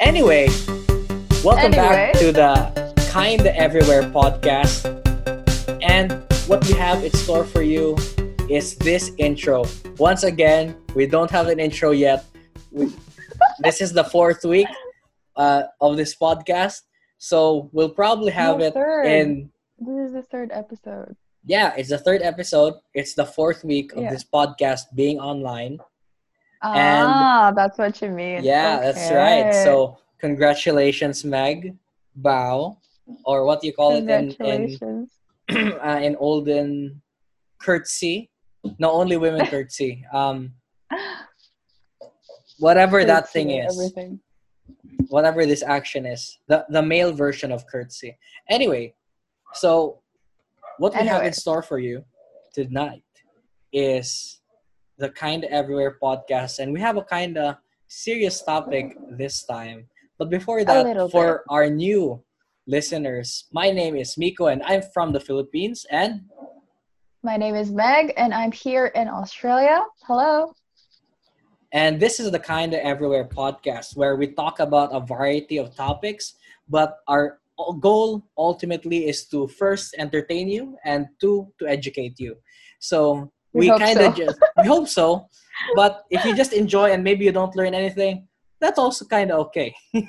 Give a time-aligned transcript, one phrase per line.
[0.00, 0.48] Anyway,
[1.44, 2.12] welcome Anyway.
[2.12, 2.54] back to the
[3.12, 4.84] Kinda Everywhere podcast.
[5.82, 6.12] And
[6.46, 7.96] what we have in store for you
[8.48, 9.64] is this intro.
[9.98, 12.24] Once again, we don't have an intro yet.
[12.70, 12.92] We,
[13.60, 14.68] this is the fourth week
[15.36, 16.82] uh, of this podcast.
[17.18, 19.04] So we'll probably have No, it third.
[19.06, 21.16] in This is the third episode.
[21.44, 22.74] yeah, it's the third episode.
[22.94, 24.10] It's the fourth week of Yeah.
[24.10, 25.78] this podcast being online.
[26.62, 28.42] And- ah, that's what you mean.
[28.42, 29.52] Yeah, that's right.
[29.64, 31.76] So congratulations, Meg.
[32.14, 32.78] Bow.
[33.24, 35.08] Or what do you call it in in,
[35.80, 37.00] uh, in olden
[37.60, 38.30] curtsy?
[38.78, 40.04] No, only women curtsy.
[40.12, 40.52] Um,
[42.58, 44.20] whatever that thing is, Everything.
[45.08, 48.18] whatever this action is, the the male version of curtsy.
[48.48, 48.94] Anyway,
[49.54, 50.00] so
[50.78, 52.04] what we have in store for you
[52.54, 53.04] tonight
[53.72, 54.35] is
[54.98, 57.56] the kind of everywhere podcast, and we have a kind of
[57.88, 59.88] serious topic this time.
[60.18, 62.22] But before that, for our new
[62.66, 66.22] listeners, my name is Miko, and I'm from the Philippines, and
[67.22, 69.82] My name is Meg, and I'm here in Australia.
[70.06, 70.54] Hello.
[71.72, 75.74] And this is the kind of everywhere podcast where we talk about a variety of
[75.74, 76.34] topics,
[76.68, 77.40] but our
[77.80, 82.36] goal ultimately is to first entertain you and two to educate you.
[82.78, 84.24] So we, We kind of so.
[84.24, 85.28] just we hope so,
[85.74, 88.28] but if you just enjoy and maybe you don't learn anything,
[88.60, 89.74] that's also kind of okay.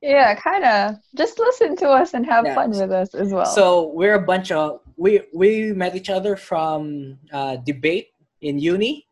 [0.00, 0.96] Yeah, kind of.
[1.16, 2.54] Just listen to us and have Yeah.
[2.54, 3.44] fun with us as well.
[3.44, 8.08] So we're a bunch of we we met each other from uh, debate
[8.40, 9.06] in uni.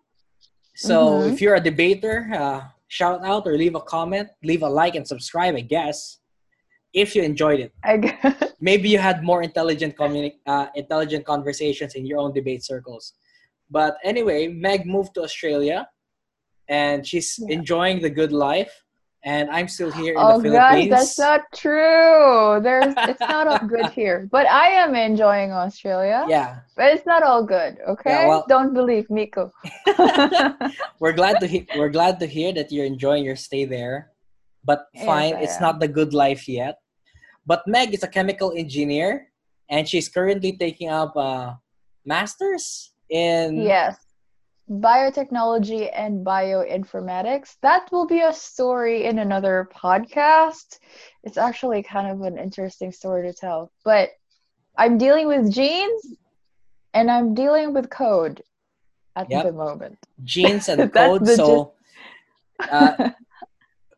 [0.76, 1.32] So Mhm.
[1.32, 5.06] if you're a debater, uh, shout out or leave a comment, leave a like and
[5.06, 5.54] subscribe.
[5.56, 6.18] I guess
[6.94, 8.52] if you enjoyed it, I guess.
[8.60, 13.12] maybe you had more intelligent communi- uh, intelligent conversations in your own debate circles.
[13.70, 15.88] But anyway, Meg moved to Australia,
[16.68, 17.54] and she's Yeah.
[17.58, 18.72] enjoying the good life.
[19.26, 20.90] And I'm still here in Oh the Philippines.
[20.90, 22.60] that's not true.
[22.62, 24.28] There's it's not all good here.
[24.30, 26.26] But I am enjoying Australia.
[26.28, 28.28] yeah, But it's not all good, okay?
[28.28, 29.50] well- Don't believe Miko.
[31.00, 34.12] we're glad to he- we're glad to hear that you're enjoying your stay there.
[34.62, 35.62] But fine, I it's am.
[35.62, 36.76] not the good life yet.
[37.46, 39.28] But Meg is a chemical engineer,
[39.68, 41.58] and she's currently taking up a
[42.04, 43.96] master's in Yes.
[44.70, 47.56] Biotechnology and bioinformatics.
[47.60, 50.78] That will be a story in another podcast.
[51.22, 53.70] It's actually kind of an interesting story to tell.
[53.84, 54.10] But
[54.78, 56.06] I'm dealing with genes
[56.94, 58.42] and I'm dealing with code
[59.16, 59.44] at Yep.
[59.44, 59.98] the moment.
[60.24, 61.26] genes and code.
[61.28, 61.74] So,
[62.70, 63.10] uh,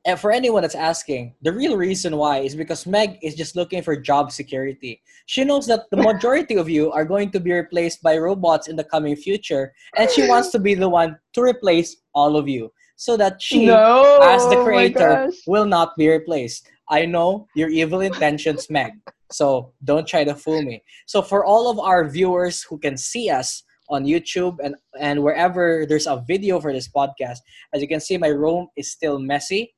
[0.06, 3.83] and for anyone that's asking, the real reason why is because Meg is just looking
[3.83, 5.03] for job security.
[5.27, 8.77] She knows that the majority of you are going to be replaced by robots in
[8.77, 12.72] the coming future, and she wants to be the one to replace all of you
[12.95, 16.71] so that she, no, as the oh creator, will not be replaced.
[16.89, 18.93] I know your evil intentions, Meg.
[19.33, 20.83] So don't try to fool me.
[21.06, 25.84] So for all of our viewers who can see us on YouTube and, and wherever
[25.87, 27.39] there's a video for this podcast,
[27.75, 29.75] as you can see, my room is still messy.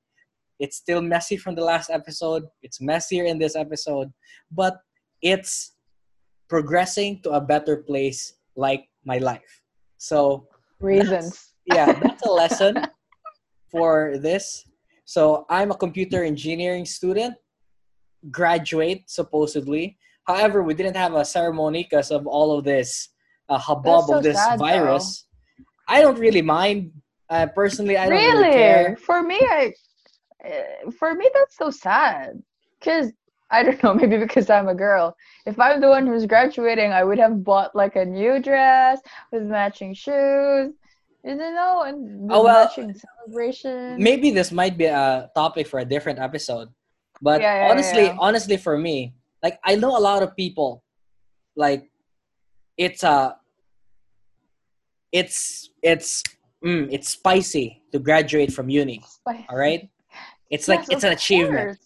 [0.58, 2.44] It's still messy from the last episode.
[2.62, 4.12] It's messier in this episode,
[4.50, 4.80] but
[5.22, 5.72] it's
[6.48, 9.62] progressing to a better place like my life.
[9.98, 10.48] So
[10.80, 11.54] reasons.
[11.66, 12.76] yeah, that's a lesson
[13.70, 14.64] for this.
[15.04, 17.34] So I'm a computer engineering student,
[18.30, 19.96] graduate supposedly.
[20.25, 23.08] However, we didn't have a ceremony because of all of this
[23.48, 24.64] uh, hubbub so of this sad, though.
[24.64, 25.26] virus.
[25.88, 26.92] I don't really mind.
[27.30, 28.52] Uh, personally, I don't really, really?
[28.52, 28.96] care.
[28.96, 29.72] For me, I
[30.99, 32.43] for me that's so sad.
[32.81, 33.12] Cause
[33.50, 35.16] I don't know, maybe because I'm a girl.
[35.47, 39.00] If I'm the one who's graduating, I would have bought like a new dress
[39.32, 40.72] with matching shoes.
[41.25, 43.97] You know, and Oh, well, matching celebration.
[43.99, 46.69] Maybe this might be a topic for a different episode.
[47.20, 48.16] But Yeah, yeah, honestly, yeah.
[48.20, 50.84] honestly, for me, like I know a lot of people,
[51.56, 51.91] like
[52.76, 53.37] it's a,
[55.10, 56.22] it's it's
[56.65, 59.03] mm, it's spicy to graduate from uni.
[59.50, 59.88] All right,
[60.50, 61.67] it's like Yes, it's an achievement.
[61.67, 61.78] course.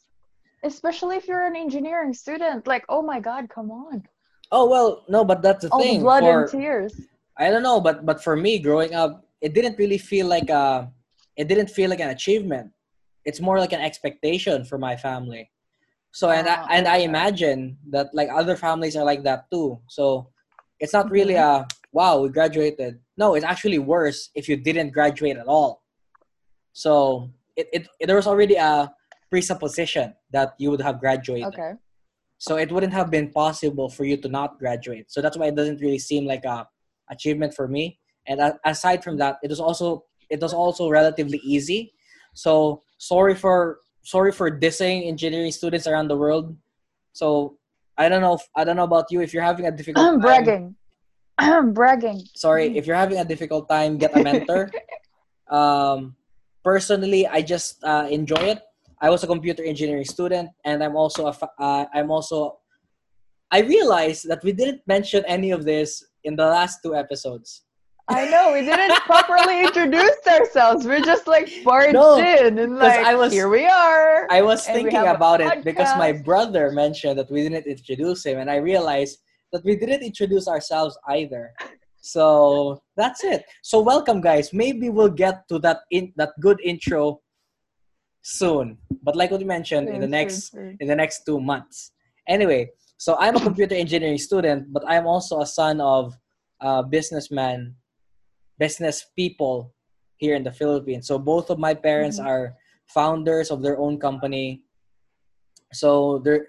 [0.64, 2.66] Especially if you're an engineering student.
[2.66, 4.06] Like, oh my god, come on.
[4.52, 6.00] Oh well, no, but that's the All thing.
[6.00, 6.94] blood for, and tears.
[7.38, 10.90] I don't know, but but for me, growing up, it didn't really feel like a,
[11.36, 12.70] it didn't feel like an achievement.
[13.24, 15.50] It's more like an expectation for my family.
[16.12, 19.80] So and I, Ah, and I imagine that like other families are like that too.
[19.88, 20.28] So
[20.78, 21.36] it's not really Mm-hmm.
[21.36, 23.00] a wow we graduated.
[23.16, 25.82] No, it's actually worse if you didn't graduate at all.
[26.72, 28.90] So it, it, it there was already a
[29.30, 31.48] presupposition that you would have graduated.
[31.48, 31.72] Okay.
[32.38, 35.06] So it wouldn't have been possible for you to not graduate.
[35.08, 36.66] So that's why it doesn't really seem like a
[37.10, 37.98] achievement for me.
[38.26, 41.92] And a- aside from that, it was also it was also relatively easy.
[42.34, 46.56] So sorry for sorry for dissing engineering students around the world.
[47.12, 47.58] So
[47.96, 48.34] I don't know.
[48.34, 49.20] If, I don't know about you.
[49.20, 50.76] If you're having a difficult I'm time, bragging.
[51.38, 52.20] I'm bragging.
[52.36, 54.70] sorry if you're having a difficult time get a mentor
[55.50, 56.14] um,
[56.64, 58.60] personally i just uh, enjoy it
[59.00, 62.58] i was a computer engineering student and i'm also a fa- uh, i'm also
[63.50, 67.62] i realized that we didn't mention any of this in the last two episodes
[68.08, 70.84] I know we didn't properly introduce ourselves.
[70.84, 74.26] We're just like barged No, in and like I was- here we are.
[74.28, 78.50] i was thinking about it because my brother mentioned that we didn't introduce him and
[78.50, 79.14] i realized
[79.52, 81.42] that we didn't introduce ourselves either
[82.02, 87.22] so that's it so welcome guys maybe we'll get to that in that good intro
[88.22, 90.76] soon but like what you mentioned in the next soon.
[90.80, 91.92] in the next two months.
[92.28, 96.14] Anyway, so I'm a computer engineering student, but I'm also a son of
[96.60, 97.74] uh, businessman,
[98.58, 99.74] business people
[100.18, 101.08] here in the Philippines.
[101.08, 102.26] So both of my parents Mhm.
[102.26, 102.44] are
[102.86, 104.62] founders of their own company.
[105.74, 106.46] So there,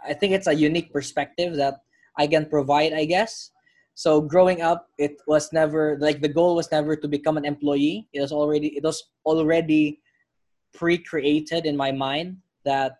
[0.00, 1.84] I think it's a unique perspective that
[2.16, 3.51] I can provide, I guess.
[3.94, 8.08] So growing up, it was never like the goal was never to become an employee.
[8.12, 10.00] It was already it was already
[10.72, 12.96] pre-created in my mind that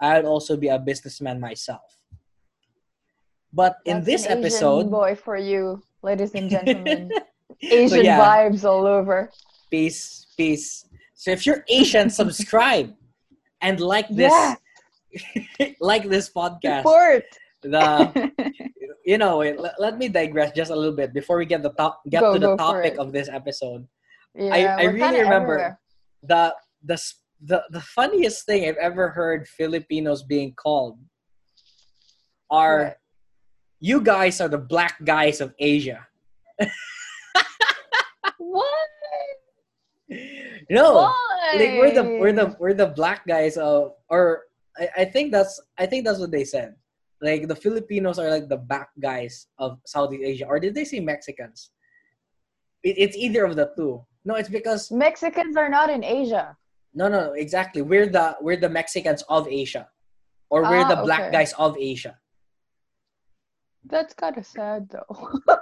[0.00, 2.02] I'd also be a businessman myself.
[3.52, 7.10] But in this episode, boy for you, ladies and gentlemen.
[7.62, 8.18] Asian yeah.
[8.18, 9.30] vibes all over.
[9.70, 10.86] peace, peace.
[11.14, 12.92] So if you're Asian, subscribe
[13.60, 14.56] and like this, Yeah,
[15.80, 16.82] like this podcast.
[16.82, 17.24] support.
[17.62, 18.32] The
[19.04, 21.70] you know, wait, let, let me digress just a little bit before we get the
[21.74, 23.86] top get Go- to the topic of this episode.
[24.34, 25.80] yeah, I we're really remember- everywhere.
[26.22, 26.54] The
[26.84, 26.98] the
[27.44, 30.98] the the funniest thing I've ever heard Filipinos being called
[32.50, 32.96] are
[33.80, 36.06] you guys are the black guys of Asia.
[38.38, 38.66] What?
[40.70, 41.56] No, Why?
[41.58, 44.42] like we're the we're the we're the black guys of or
[44.78, 46.74] I, I think that's I think that's what they said.
[47.22, 50.98] Like the Filipinos are like the back guys of Southeast Asia, or did they say
[50.98, 51.70] Mexicans?
[52.82, 54.02] It, it's either of the two.
[54.24, 56.56] No, it's because Mexicans are not in Asia.
[56.94, 57.80] no, no, exactly.
[57.82, 59.86] We're the we're the Mexicans of Asia,
[60.50, 61.32] or we're Ah, the black okay.
[61.32, 62.18] guys of Asia.
[63.84, 65.06] That's kind of sad though.
[65.48, 65.58] no,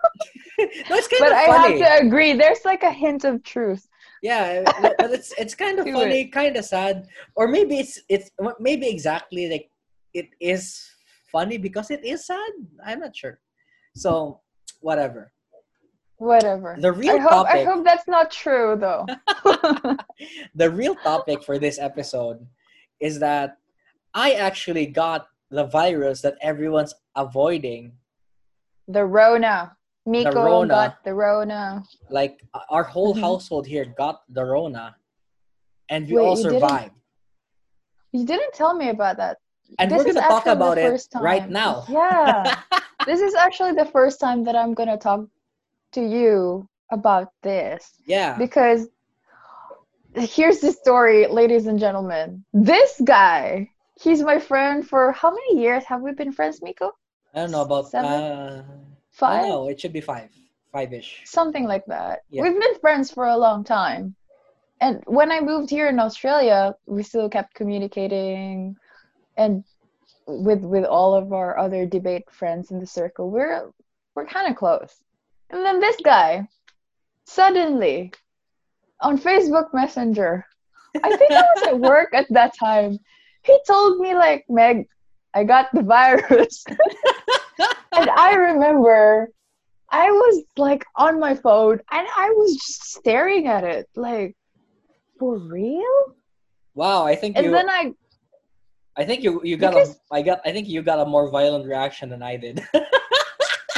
[0.96, 2.34] it's kind but of I have to agree.
[2.34, 3.88] There's like a hint of truth.
[4.22, 4.62] Yeah,
[4.98, 8.30] but it's it's kind of funny, kind of sad, or maybe it's it's
[8.60, 9.70] maybe exactly like
[10.12, 10.89] it is
[11.32, 12.52] funny because it is sad.
[12.84, 13.40] I'm not sure.
[13.94, 14.40] So
[14.80, 15.32] whatever.
[16.16, 16.76] Whatever.
[16.78, 19.06] The real I hope I hope that's not true though.
[20.54, 22.46] The real topic for this episode
[23.00, 23.56] is that
[24.14, 27.92] I actually got the virus that everyone's avoiding.
[28.88, 29.76] the Rona.
[30.06, 30.68] Miko Rona.
[30.68, 31.84] got the Rona.
[32.10, 33.20] Like our whole Mhm.
[33.20, 34.96] household here got the Rona,
[35.88, 36.94] and we Wait, all you didn't- survived.
[38.12, 39.38] You didn't tell me about that.
[39.78, 41.84] And we're gonna talk about it right now.
[41.88, 42.60] Yeah.
[43.06, 45.26] this is actually the first time that I'm gonna talk
[45.92, 48.36] to you about this yeah.
[48.36, 48.88] because
[50.14, 52.44] here's the story, ladies and gentlemen.
[52.52, 53.70] This guy,
[54.00, 56.92] he's my friend for how many years have we been friends, Miko?
[57.34, 58.10] I don't know about Seven?
[58.10, 58.64] uh
[59.12, 59.46] Five?
[59.46, 60.30] No, it should be five,
[60.72, 61.22] five-ish.
[61.24, 62.20] Something like that.
[62.30, 62.42] Yeah.
[62.42, 64.14] We've been friends for a long time.
[64.80, 68.76] And when I moved here in Australia, we still kept communicating
[69.36, 69.64] and
[70.26, 73.30] with with all of our other debate friends in the circle.
[73.30, 73.70] We're
[74.14, 74.94] we're kind of close.
[75.50, 76.46] And then this guy
[77.24, 78.12] suddenly
[79.00, 80.46] on Facebook Messenger,
[81.02, 82.98] I think I was at work at that time.
[83.42, 84.86] He told me like, "Meg,
[85.34, 86.64] I got the virus."
[87.92, 89.30] and I remember
[89.90, 94.36] I was like on my phone and I was just staring at it, like,
[95.18, 96.14] for real?
[96.74, 97.92] Wow, I think And you then I,
[98.96, 101.30] I think you you got Because- a I got I think you got a more
[101.30, 102.62] violent reaction than I did.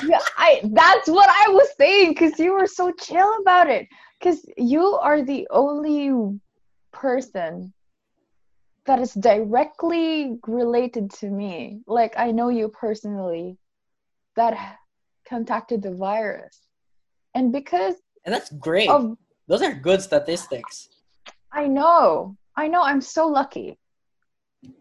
[0.04, 3.88] yeah, I, that's what I was saying because you were so chill about it.
[4.18, 6.38] Because you are the only
[6.92, 7.72] person
[8.86, 11.80] that is directly related to me.
[11.86, 13.58] Like, I know you personally
[14.36, 14.78] that
[15.28, 16.58] contacted the virus.
[17.34, 18.88] And because and that's great.
[18.88, 19.16] of
[19.48, 20.88] Those are good statistics.
[21.52, 22.36] I know.
[22.56, 22.82] I know.
[22.82, 23.78] I'm so lucky.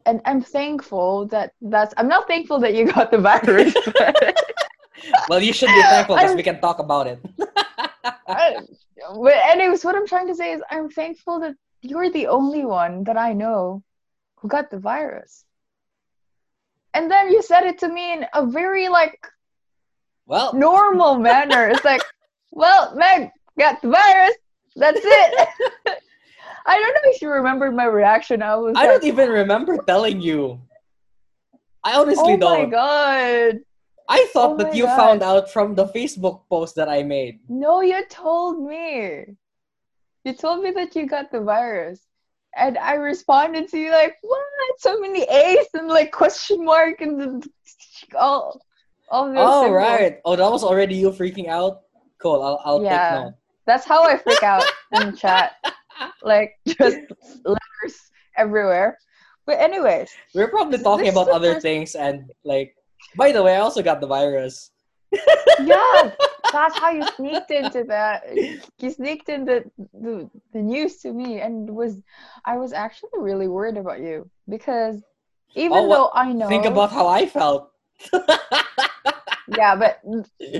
[0.05, 1.93] And I'm thankful that that's.
[1.97, 3.75] I'm not thankful that you got the virus.
[5.29, 7.19] Well, you should be thankful because we can talk about it.
[8.27, 8.57] I-
[9.15, 13.03] but anyways, what I'm trying to say is I'm thankful that you're the only one
[13.05, 13.83] that I know
[14.37, 15.43] who got the virus.
[16.93, 19.25] And then you said it to me in a very like
[20.27, 21.69] well, normal manner.
[21.69, 22.03] It's like,
[22.51, 24.35] well, Meg got the virus.
[24.75, 25.49] That's it.
[26.65, 28.41] I don't know if you remember my reaction.
[28.41, 30.61] I was I like, don't even remember telling you.
[31.83, 32.69] I honestly thought oh my don't.
[32.69, 33.59] god.
[34.09, 34.95] I thought Oh that you God.
[34.95, 37.39] found out from the Facebook post that I made.
[37.49, 39.25] No, you told me.
[40.23, 42.01] You told me that you got the virus.
[42.55, 44.43] And I responded to you like, what?
[44.79, 47.43] So many A's and like question mark and
[48.19, 48.61] all,
[49.09, 49.75] all those Oh symbols.
[49.75, 50.19] right.
[50.25, 51.81] Oh, that was already you freaking out.
[52.21, 52.43] Cool.
[52.43, 53.07] I'll I'll Yeah.
[53.07, 53.33] take note.
[53.65, 55.53] That's how I freak out in chat.
[56.23, 56.97] Like just
[57.45, 57.95] letters
[58.37, 58.97] everywhere.
[59.45, 62.75] But anyways, We're probably talking about other first- things and like.
[63.17, 64.71] By the way, I also got the virus.
[65.59, 66.11] yeah,
[66.53, 68.23] that's how you sneaked into that.
[68.79, 72.01] You sneaked in the, the the news to me, and was
[72.45, 75.01] I was actually really worried about you because
[75.55, 77.71] even Oh, though I know, Think about how I felt.
[79.57, 79.99] yeah, but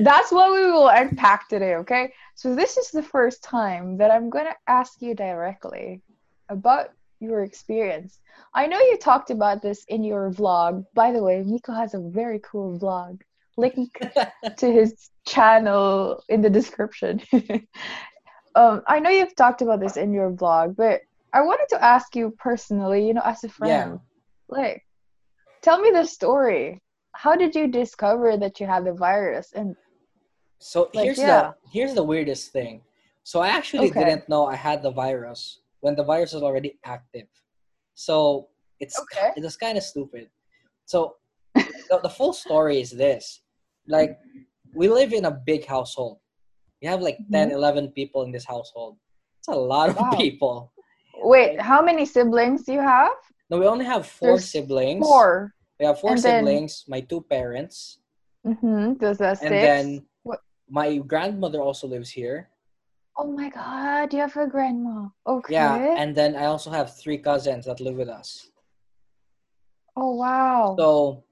[0.01, 1.75] that's what we will unpack today.
[1.75, 6.01] Okay, so this is the first time that I'm gonna ask you directly
[6.49, 6.87] about
[7.19, 8.19] your experience.
[8.55, 10.83] I know you talked about this in your vlog.
[10.95, 13.21] By the way, Miko has a very cool vlog.
[13.57, 13.91] Link
[14.57, 17.21] to his channel in the description.
[18.55, 22.15] um, I know you've talked about this in your vlog, but I wanted to ask
[22.15, 23.99] you personally, you know, as a friend,
[24.49, 24.83] like,
[25.61, 26.81] tell me the story.
[27.11, 29.53] How did you discover that you had the virus?
[29.53, 29.75] And
[30.61, 31.25] So Like, here's yeah.
[31.27, 32.81] the here's the weirdest thing.
[33.23, 34.03] So I actually Okay.
[34.05, 37.27] didn't know I had the virus when the virus was already active.
[37.95, 38.49] So
[38.79, 39.31] it's Okay.
[39.37, 40.29] it was kind of stupid.
[40.85, 41.17] So
[41.55, 43.41] the, the full story is this:
[43.87, 44.17] like
[44.75, 46.17] we live in a big household.
[46.81, 48.97] We have like 10, 11 people in this household.
[49.39, 50.17] It's a lot of Mm-hmm.
[50.17, 50.71] People.
[51.23, 53.13] wait, how many siblings do you have?
[53.49, 55.05] No, we only have four There's siblings.
[55.05, 55.53] Four.
[55.79, 56.85] We have four And then- siblings.
[56.87, 57.97] My two parents,
[58.45, 58.93] Mm-hmm.
[59.03, 59.61] Does that and six?
[59.69, 59.85] then?
[60.71, 62.47] My grandmother also lives here.
[63.19, 65.09] Oh my god, you have a grandma.
[65.27, 65.53] Okay.
[65.53, 68.47] Yeah, and then I also have three cousins that live with us.
[69.99, 70.75] oh wow.
[70.79, 71.23] So,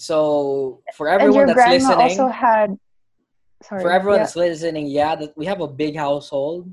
[0.00, 2.78] so for and everyone your that's grandma listening, also had.
[3.62, 3.82] Sorry.
[3.84, 4.24] for everyone yeah.
[4.24, 6.72] that's listening, yeah, that we have a big household,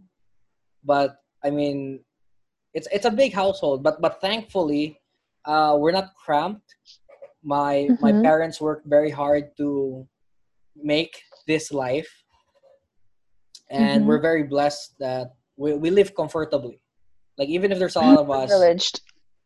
[0.88, 2.00] but I mean,
[2.74, 4.96] it's it's a big household, but but thankfully,
[5.44, 6.72] uh, we're not cramped.
[7.44, 8.24] My my Mhm.
[8.24, 10.08] parents worked very hard to
[10.80, 12.12] make this life,
[13.70, 14.08] and Mhm.
[14.08, 16.80] we're very blessed that we we live comfortably.
[17.38, 19.01] Like even if there's a lot of us, privileged.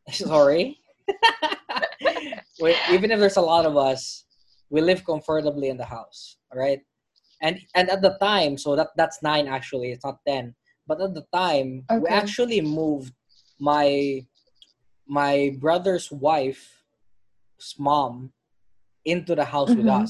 [0.12, 0.80] sorry
[2.60, 4.26] we, even if there's a lot of us
[4.70, 6.82] we live comfortably in the house all right
[7.42, 10.56] and and at the time so that that's nine actually it's not ten
[10.88, 13.14] but at the time we actually moved
[13.60, 14.26] my
[15.06, 18.34] my brother's wife's mom
[19.06, 20.02] into the house with Mhm.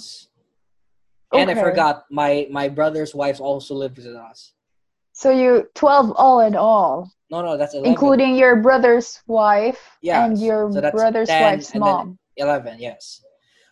[1.34, 4.54] Us and i forgot my my brother's wife also lives with us.
[5.14, 10.30] So you twelve all in all, no no that's 11 including your brother's wife Yes,
[10.30, 12.18] and your so brother's 10, wife's mom.
[12.38, 13.22] 11 yes.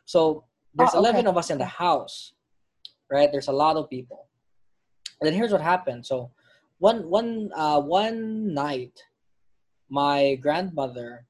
[0.05, 2.33] So there's Oh, 11 of us in the house
[3.09, 3.31] right?
[3.31, 4.27] There's a lot of people.
[5.19, 6.05] And then here's what happened.
[6.05, 6.31] So
[6.77, 8.95] one one uh one night
[9.89, 11.25] my grandmother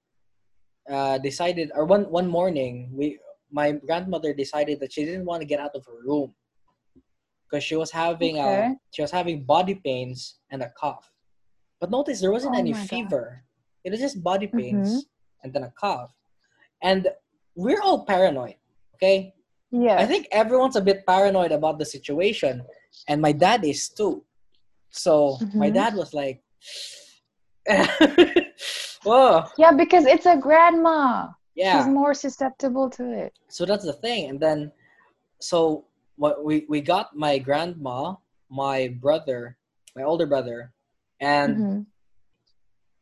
[0.92, 3.18] uh decided or one one morning we
[3.52, 6.34] my grandmother decided that she didn't want to get out of her room
[7.50, 8.76] because she was having uh Okay.
[8.92, 11.12] she was having body pains and a cough
[11.80, 12.90] but notice there wasn't Oh any my God.
[12.90, 13.44] fever
[13.84, 15.44] it was just body pains Mm-hmm.
[15.44, 16.14] and then a cough
[16.84, 17.08] and
[17.56, 18.56] we're all paranoid
[18.96, 19.34] okay
[19.72, 19.98] Yeah.
[20.00, 22.62] i think everyone's a bit paranoid about the situation
[23.08, 24.24] and my dad is too
[24.92, 25.74] so my Mhm.
[25.74, 26.42] dad was like
[29.04, 31.28] whoa yeah, because it's a grandma.
[31.60, 33.36] Yeah She's more susceptible to it.
[33.52, 34.72] so that's the thing and then
[35.44, 35.86] so
[36.16, 38.16] what we we got my grandma
[38.48, 39.60] my brother
[39.96, 40.72] my older brother
[41.20, 41.80] and Mhm.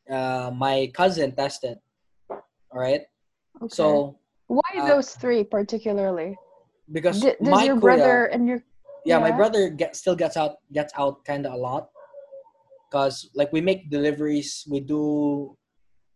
[0.10, 1.78] uh, my cousin tested
[2.74, 3.06] all right
[3.62, 3.70] Okay.
[3.78, 4.18] so
[4.50, 6.34] why uh, those three particularly?
[6.92, 8.60] because D- does my your kuya- brother and your
[9.06, 11.88] yeah, my brother get, still gets out gets out kind of a lot
[12.90, 15.56] because like we make deliveries we do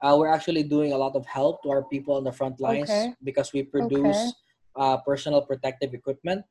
[0.03, 2.89] uh, we're actually doing a lot of help to our people on the front lines
[2.89, 3.13] Okay.
[3.23, 4.33] because we produce
[4.75, 6.43] uh, personal protective equipment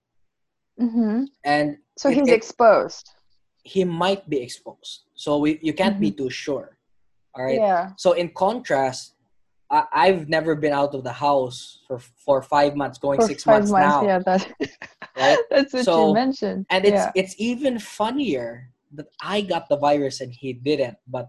[0.78, 3.10] hmm and So It- he's it- exposed.
[3.62, 6.66] he might be exposed so we you can't be too sure
[7.34, 7.92] all right Mm-hmm.
[7.92, 7.92] Yeah.
[8.04, 9.14] so in contrast
[9.70, 13.44] I, i've never been out of the house for for five months going For six
[13.44, 14.42] five months, now Yeah, that,
[15.20, 15.38] right?
[15.52, 16.60] that's what So- you mentioned.
[16.72, 17.12] and it's yeah.
[17.20, 18.48] it's even funnier
[18.96, 20.96] that I got the virus and he didn't.
[21.06, 21.26] But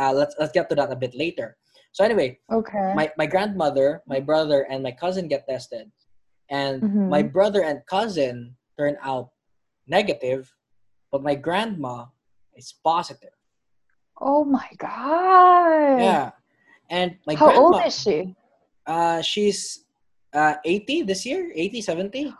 [0.00, 1.60] uh, let's let's get to that a bit later.
[1.92, 2.96] So anyway, okay.
[2.96, 5.92] my my grandmother, my brother, and my cousin get tested,
[6.48, 7.08] and Mhm.
[7.12, 9.28] my brother and cousin turn out
[9.86, 10.48] negative,
[11.12, 12.06] but my grandma
[12.56, 13.36] is positive.
[14.16, 16.00] Oh my god.
[16.00, 16.26] Yeah.
[16.88, 18.36] And my How grandma, old is she?
[18.86, 19.84] uh, she's
[20.32, 22.32] uh, 80 this year, 80, 70?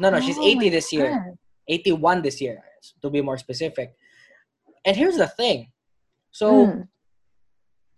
[0.00, 1.36] No, no, she's Oh 80 my this year, God.
[1.68, 2.62] 81 this year,
[3.02, 3.92] to be more specific.
[4.84, 5.68] And here's the thing.
[6.30, 6.88] So, Mm.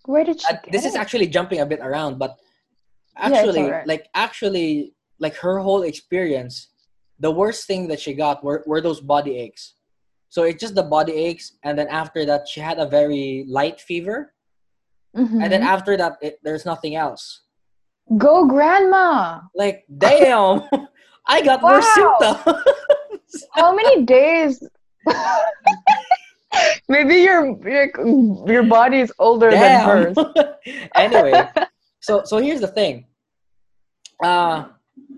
[0.07, 2.37] Where did she uh, this is actually jumping a bit around, but
[3.17, 6.69] Yeah, it's actually, like, actually, like her whole experience,
[7.19, 9.75] the worst thing that she got were, were those body aches.
[10.31, 13.81] So it's just the body aches, and then after that, she had a very light
[13.81, 14.33] fever,
[15.15, 15.67] and then Mhm.
[15.75, 17.43] after that, it, there's nothing else.
[18.17, 19.41] Go grandma.
[19.55, 20.63] Like, damn,
[21.27, 21.85] I got more Wow.
[21.99, 23.45] symptoms.
[23.53, 24.63] How many days?
[26.89, 27.87] Maybe your, your
[28.47, 30.17] your body is older than hers.
[30.97, 31.49] anyway,
[32.01, 33.07] so so here's the thing.
[34.23, 34.69] Uh,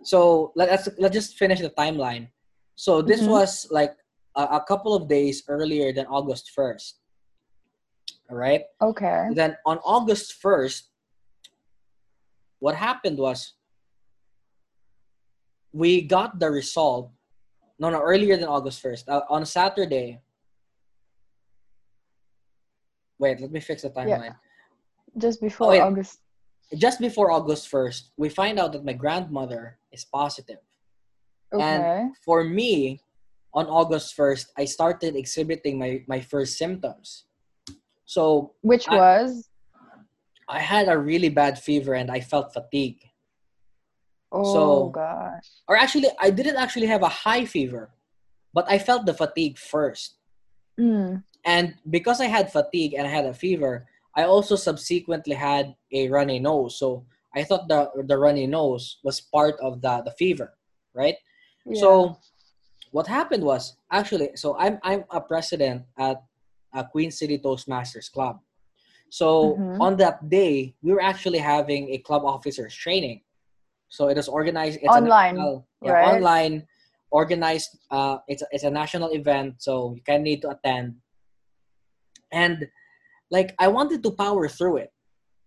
[0.05, 2.29] so let, let's let's just finish the timeline.
[2.77, 3.29] So this Mhm.
[3.29, 3.95] was like
[4.37, 7.01] a, a couple of days earlier than August first.
[8.31, 8.63] All right.
[8.81, 9.29] Okay.
[9.33, 10.89] Then on August first,
[12.61, 13.55] what happened was
[15.73, 17.11] we got the result.
[17.79, 19.09] No, no, earlier than August first.
[19.09, 20.21] Uh, on Saturday.
[23.23, 24.35] Wait, let me fix the timeline.
[25.17, 25.81] Just before wait.
[25.81, 26.19] August.
[26.75, 30.59] Just before August first, we find out that my grandmother is positive.
[31.55, 31.63] Okay.
[31.63, 32.99] And for me,
[33.55, 37.27] on August 1st, I started exhibiting my, my first symptoms.
[38.07, 39.49] So Which I- was?
[40.49, 43.01] I had a really bad fever and I felt fatigue.
[44.33, 45.47] Oh so- gosh.
[45.69, 47.95] Or actually, I didn't actually have a high fever,
[48.53, 50.19] but I felt the fatigue first.
[50.81, 51.23] Mm.
[51.45, 56.09] And because I had fatigue and I had a fever, I also subsequently had a
[56.09, 56.79] runny nose.
[56.79, 60.55] So I thought the, the runny nose was part of the, the fever,
[60.95, 61.17] right?
[61.67, 61.81] Yeah.
[61.81, 62.17] So
[62.91, 66.23] what happened was actually so I'm I'm a president at
[66.75, 68.39] a Queen City Toastmasters Club.
[69.11, 69.81] So Mhm.
[69.81, 73.23] on that day, we were actually having a club officers training.
[73.89, 76.05] So it is organized it's Online, national, yeah, right?
[76.13, 76.67] online
[77.11, 80.97] organized uh it's a, it's a national event so you of need to attend.
[82.33, 82.69] And
[83.31, 84.93] like I wanted to power through it,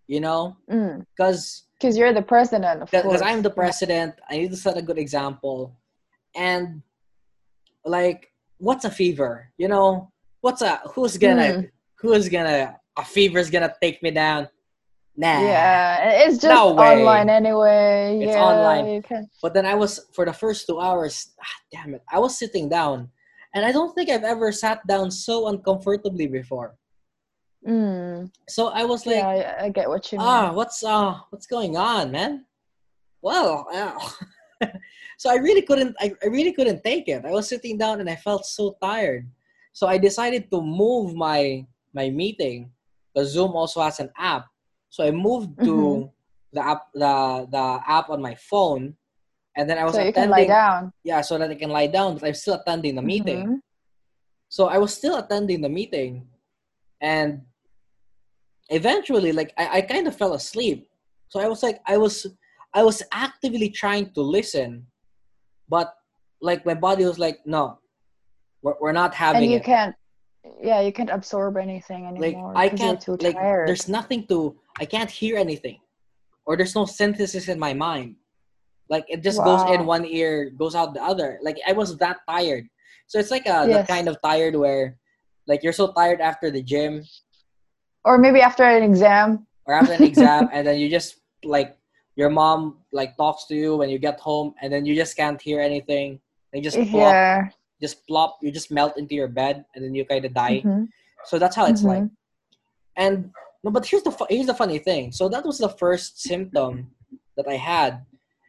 [0.08, 1.06] you know, Mm.
[1.20, 3.22] cuz Because you're the president, because.
[3.22, 5.76] I'm the president, I need to set a good example.
[6.36, 6.82] And
[7.84, 9.52] like, what's a fever?
[9.58, 11.62] You know, what's a who's gonna Hmm.
[12.00, 14.48] who's gonna a fever's gonna take me down?
[15.18, 15.40] Nah.
[15.40, 18.20] Yeah, it's just No online anyway.
[18.22, 19.04] It's yeah, online.
[19.42, 21.34] But then I was for the first two hours.
[21.42, 22.04] Ah, damn it!
[22.12, 23.10] I was sitting down,
[23.56, 26.76] and I don't think I've ever sat down so uncomfortably before.
[27.66, 28.30] Mm.
[28.48, 30.28] So I was like, yeah, I, I get what you mean.
[30.28, 32.46] ah, what's uh, what's going on, man?
[33.24, 33.98] Well, uh,
[35.18, 37.26] so I really couldn't, I, I really couldn't take it.
[37.26, 39.26] I was sitting down and I felt so tired.
[39.74, 42.70] So I decided to move my my meeting.
[43.16, 44.46] The Zoom also has an app,
[44.92, 46.12] so I moved to Mhm.
[46.54, 48.94] the app, the the app on my phone,
[49.56, 50.92] and then I was so you can lie down.
[51.04, 53.46] Yeah, so that I can lie down, but I'm still attending the meeting.
[53.48, 53.60] Mhm.
[54.50, 56.28] So I was still attending the meeting,
[57.02, 57.42] and
[58.70, 60.88] eventually, like I, I kind of fell asleep.
[61.30, 62.28] So I was like, I was,
[62.74, 64.86] I was actively trying to listen,
[65.70, 65.94] but
[66.42, 67.80] like my body was like, no,
[68.62, 69.64] we're, we're not having And you it.
[69.64, 69.96] can't.
[70.62, 72.54] Yeah, you can't absorb anything like anymore.
[72.56, 73.68] I 'cause you're can't, like tired.
[73.68, 75.80] there's nothing to, I can't hear anything,
[76.46, 78.16] or there's no synthesis in my mind.
[78.90, 81.40] Like it just goes in one ear, goes out the other.
[81.42, 82.68] Like I was that tired.
[83.08, 83.88] So it's like a Yes.
[83.88, 84.98] the kind of tired where,
[85.48, 87.04] like you're so tired after the gym
[88.04, 89.48] Or maybe after an exam.
[89.66, 91.78] or after an exam, and then you just like
[92.16, 95.42] your mom like talks to you when you get home, and then you just can't
[95.42, 96.22] hear anything.
[96.54, 97.50] And you just plop, Yeah.
[97.82, 100.62] just plop, you just melt into your bed, and then you kind of die.
[100.64, 100.88] Mhm.
[101.26, 101.90] So that's how it's Mhm.
[101.94, 102.04] like.
[102.96, 103.34] And
[103.66, 105.12] no, but here's the here's the funny thing.
[105.12, 106.94] So that was the first symptom
[107.36, 108.06] that I had,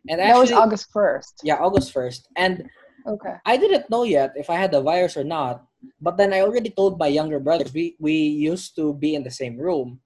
[0.09, 1.41] and That was August first.
[1.43, 2.69] yeah, August first, and
[3.07, 3.35] Okay.
[3.47, 5.63] I didn't know yet if I had the virus or not.
[6.01, 9.31] But then I already told my younger brothers we we used to be in the
[9.31, 10.03] same room.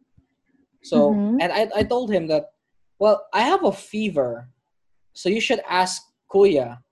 [0.85, 1.41] So Mhm.
[1.41, 2.53] and I I told him that,
[3.01, 4.53] well, I have a fever,
[5.17, 6.85] so you should ask Kuya.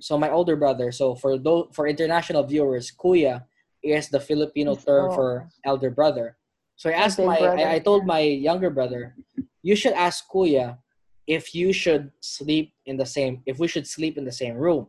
[0.00, 0.88] So my older brother.
[0.92, 3.44] So for those for international viewers, Kuya
[3.84, 5.14] is the Filipino term oh.
[5.14, 5.28] for
[5.64, 6.36] elder brother.
[6.76, 9.16] So I asked my brother, I, I told my younger brother,
[9.62, 10.80] you should ask Kuya
[11.26, 14.88] if you should sleep in the same if we should sleep in the same room.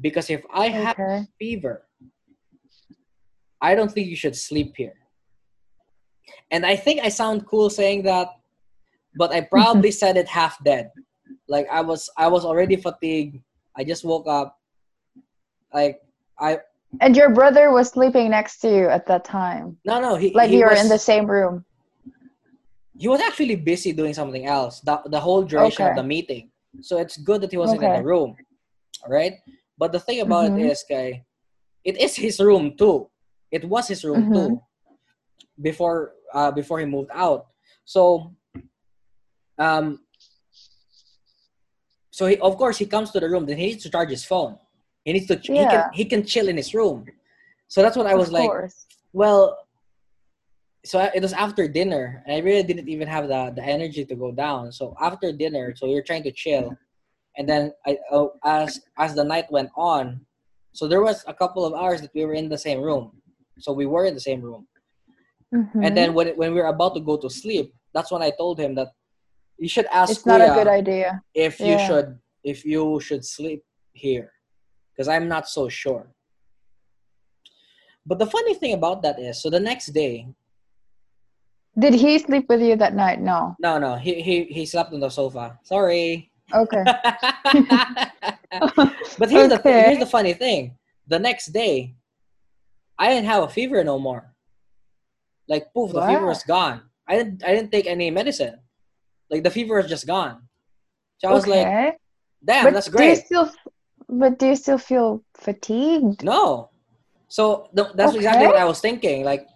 [0.00, 0.96] Because if I have
[1.38, 1.86] fever,
[3.60, 4.94] I don't think you should sleep here.
[6.50, 8.28] And I think I sound cool saying that,
[9.16, 10.90] but I probably said it half dead.
[11.48, 13.40] Like I was I was already fatigued.
[13.76, 14.56] I just woke up.
[15.72, 16.00] Like
[16.38, 16.58] I
[17.00, 19.76] And your brother was sleeping next to you at that time.
[19.84, 21.64] No, no, he Like he you were in the same room.
[22.98, 26.50] He was actually busy doing something else the, the whole duration of the meeting.
[26.80, 28.36] So it's good that he wasn't in the room.
[29.08, 29.34] right?
[29.78, 30.58] But the thing about Mhm.
[30.58, 31.24] it is, guy,
[31.84, 33.08] it is his room too.
[33.50, 34.34] It was his room Mhm.
[34.34, 34.62] too
[35.62, 37.46] before uh before he moved out.
[37.84, 38.34] So
[39.58, 40.00] um
[42.10, 44.24] so he, of course he comes to the room then he needs to charge his
[44.24, 44.58] phone.
[45.04, 45.68] He needs to he Yeah.
[45.70, 47.06] can he can chill in his room.
[47.68, 48.86] So that's what I was of like course.
[49.12, 49.56] well,
[50.88, 54.14] so it was after dinner, and I really didn't even have the, the energy to
[54.16, 54.72] go down.
[54.72, 56.76] So after dinner, so we were trying to chill,
[57.36, 60.24] and then I oh, as as the night went on,
[60.72, 63.12] so there was a couple of hours that we were in the same room.
[63.58, 64.66] So we were in the same room,
[65.52, 65.84] Mhm.
[65.84, 68.58] and then when when we were about to go to sleep, that's when I told
[68.58, 68.88] him that
[69.58, 71.20] you should ask it's not a good idea.
[71.34, 72.08] if you should
[72.44, 74.32] if you should sleep here,
[74.92, 76.04] because I'm not so sure.
[78.08, 80.14] But the funny thing about that is, so the next day,
[81.78, 83.20] Did he sleep with you that night?
[83.20, 83.54] No.
[83.60, 85.58] No, no, he he he slept on the sofa.
[85.62, 86.30] Sorry.
[86.52, 86.82] Okay.
[89.18, 89.82] but here's the Okay.
[89.86, 90.76] here's the funny thing.
[91.06, 91.94] The next day,
[92.98, 94.34] I didn't have a fever no more.
[95.48, 96.82] Like poof, the fever was gone.
[97.06, 98.58] I didn't I didn't take any medicine.
[99.30, 100.48] Like the fever was just gone.
[101.18, 101.66] So I was like,
[102.44, 103.50] damn, but that's do you still
[104.08, 106.24] but do you still feel fatigued?
[106.24, 106.70] No.
[107.28, 109.22] So th- that's exactly what I was thinking.
[109.22, 109.46] Like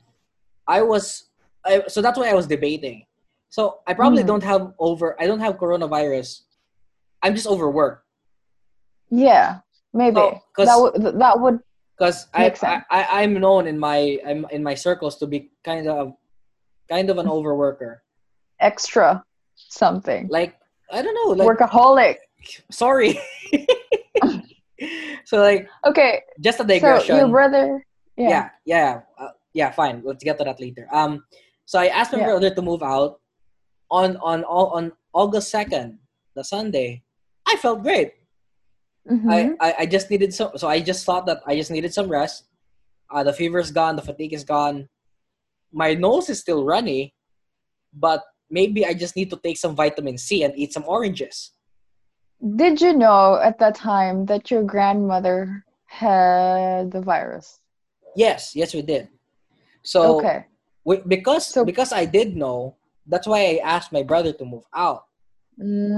[0.68, 1.31] I was
[1.64, 3.06] I, so that's why I was debating.
[3.48, 4.26] So I probably Mm.
[4.26, 6.42] don't have over I don't have coronavirus.
[7.22, 8.04] I'm just overworked.
[9.10, 9.60] Yeah,
[9.92, 10.16] maybe.
[10.56, 11.60] 'cause- that would that would
[11.98, 15.86] because I, I, I I'm known in my I'm in my circles to be kind
[15.86, 16.14] of
[16.88, 17.98] kind of an overworker.
[18.58, 19.22] extra
[19.56, 20.26] something.
[20.30, 20.56] Like
[20.90, 22.16] I don't know, like Workaholic.
[22.70, 23.18] sorry.
[25.24, 27.14] so like Okay, just a digression.
[27.14, 27.84] so your brother.
[28.16, 28.28] Yeah.
[28.28, 29.70] yeah, yeah, uh, yeah.
[29.72, 30.86] Fine, let's get to that later.
[30.92, 31.24] Um,
[31.72, 32.28] so I asked my Yeah.
[32.36, 33.16] brother to move out
[33.88, 34.84] on on on on
[35.16, 35.98] August second,
[36.36, 37.00] the Sunday.
[37.48, 38.12] I felt great.
[39.08, 39.56] Mhm.
[39.56, 40.52] I, I I just needed some.
[40.60, 42.44] So I just thought that I just needed some rest.
[43.08, 43.96] Uh, the fever's gone.
[43.96, 44.92] The fatigue is gone.
[45.72, 47.16] My nose is still runny,
[47.96, 48.20] but
[48.52, 51.56] maybe I just need to take some vitamin C and eat some oranges.
[52.60, 57.60] Did you know at that time that your grandmother had the virus?
[58.14, 59.08] Yes, yes, we did.
[59.82, 60.51] So okay.
[60.86, 65.04] Because So- because I did know, that's why I asked my brother to move out.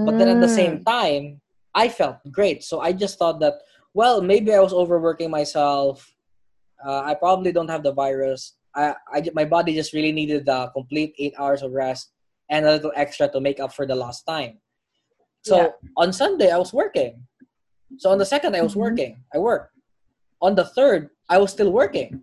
[0.07, 0.57] But then at the Mm.
[0.61, 1.41] same time,
[1.75, 2.63] I felt great.
[2.65, 3.55] So I just thought that,
[3.95, 6.15] well, maybe I was overworking myself.
[6.85, 8.57] Uh, I probably don't have the virus.
[8.75, 12.11] I, I, my body just really needed the complete eight hours of rest
[12.51, 14.59] and a little extra to make up for the lost time.
[15.43, 15.69] So Yeah.
[15.97, 17.27] on Sunday, I was working.
[17.99, 18.81] So on the second, I was Mhm.
[18.85, 19.25] working.
[19.33, 19.73] I worked.
[20.43, 22.23] On the third, I was still working.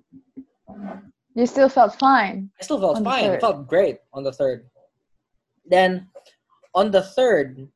[1.36, 2.50] You still felt fine.
[2.60, 3.32] I still felt fine.
[3.32, 4.70] I felt great on the third.
[5.66, 6.08] Then
[6.74, 7.68] on the third,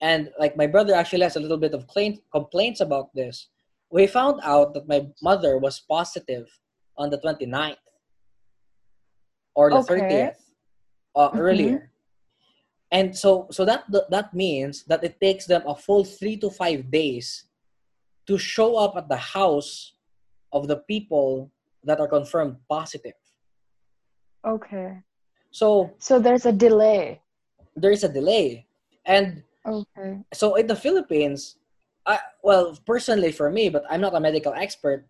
[0.00, 3.48] and like my brother actually has a little bit of claim, complaints about this.
[3.90, 6.48] We found out that my mother was positive
[6.96, 7.76] on the 29th
[9.54, 9.86] or the Okay.
[10.00, 10.40] 30th
[11.14, 11.38] uh, Mhm.
[11.38, 11.90] earlier.
[12.90, 16.90] And so so that that means that it takes them a full 3 to 5
[16.90, 17.46] days
[18.26, 19.94] to show up at the house
[20.52, 21.50] of the people
[21.84, 23.14] that are confirmed positive.
[24.46, 24.98] Okay.
[25.50, 27.20] So So there's a delay.
[27.76, 28.66] there is a delay.
[29.06, 30.20] And Okay.
[30.32, 31.56] so in the Philippines,
[32.06, 35.06] I, well, personally for me, but I'm not a medical expert,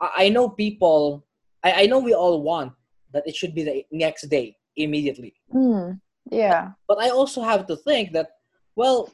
[0.00, 1.24] I, I know people,
[1.62, 2.72] I, I know we all want
[3.12, 5.34] that it should be the next day immediately.
[5.54, 6.00] Mm.
[6.30, 6.72] Yeah.
[6.88, 8.28] But I also have to think that,
[8.74, 9.10] well,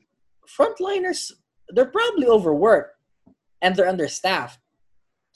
[0.48, 1.32] frontliners,
[1.68, 2.96] they're probably overworked
[3.60, 4.58] and they're understaffed.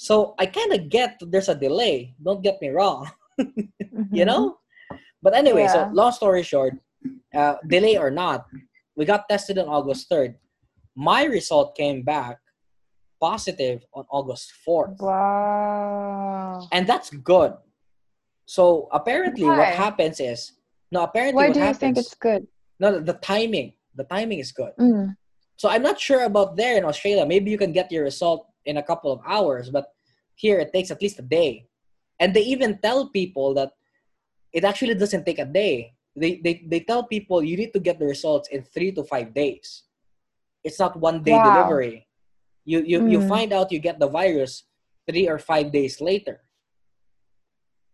[0.03, 2.15] So I kind of get there's a delay.
[2.19, 3.07] Don't get me wrong.
[3.39, 4.27] you Mhm.
[4.27, 4.43] know
[5.25, 6.75] but anyway so long story short
[7.35, 8.45] uh, delay or not
[8.95, 10.37] we got tested on august 3rd
[10.95, 12.37] my result came back
[13.19, 16.69] positive on august 4th Wow.
[16.77, 17.57] and that's good
[18.45, 20.53] so apparently what happens is
[20.93, 22.47] no apparently Why what do you happens think it's good?
[22.79, 25.17] no the timing the timing is good Mm.
[25.57, 28.77] so i'm not sure about there in australia maybe you can get your result in
[28.77, 29.92] a couple of hours but
[30.35, 31.67] here it takes at least a day
[32.21, 33.73] and they even tell people that
[34.53, 37.99] it actually doesn't take a day they they, they tell people you need to get
[37.99, 39.85] the results in three to five days
[40.65, 41.43] it's not one day Wow.
[41.43, 42.07] delivery
[42.65, 43.29] you you, you Mm.
[43.29, 44.65] find out you get the virus
[45.09, 46.41] three or five days later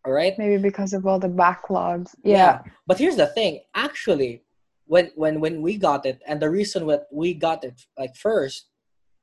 [0.04, 2.14] all right Maybe because of all the backlogs.
[2.22, 2.62] Yeah.
[2.86, 4.42] but here's the thing actually
[4.86, 8.66] when when when we got it and the reason what we got it like first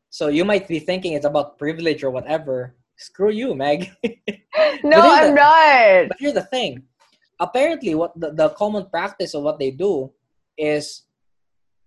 [0.10, 3.92] so you might be thinking it's about privilege or whatever Screw you, Meg.
[4.84, 6.08] No, I'm the- not.
[6.10, 6.84] But here's the thing.
[7.40, 10.12] Apparently, what the, the common practice of what they do
[10.58, 11.04] is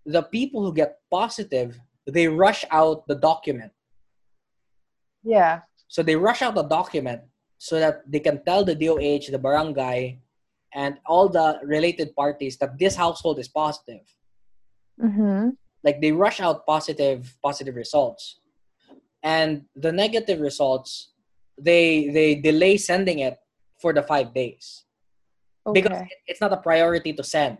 [0.04, 3.72] the people who get positive, they rush out the document.
[5.22, 5.60] Yeah.
[5.88, 7.22] So they rush out the document
[7.58, 10.20] so that they can tell the DOH, the barangay,
[10.74, 14.04] and all the related parties that this household is positive.
[15.02, 15.50] Mm-hmm.
[15.82, 18.40] Like they rush out positive positive results.
[19.22, 21.12] And the negative results,
[21.58, 23.38] they they delay sending it
[23.80, 24.84] for the five days.
[25.66, 25.82] Okay.
[25.82, 27.58] Because it's not a priority to send.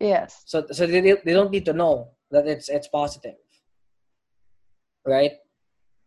[0.00, 0.42] yes.
[0.46, 3.38] So so they, they don't need to know that it's it's positive.
[5.06, 5.32] Right?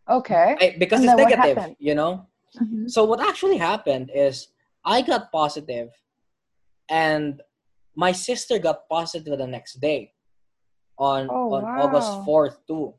[0.08, 0.56] Okay.
[0.60, 2.26] I- because And it's negative, you know?
[2.60, 2.90] Mhm.
[2.90, 4.48] So what actually happened is
[4.84, 5.88] I got positive
[6.88, 7.40] and
[7.96, 10.12] my sister got positive the next day
[10.98, 12.94] on Oh, on August 4th too.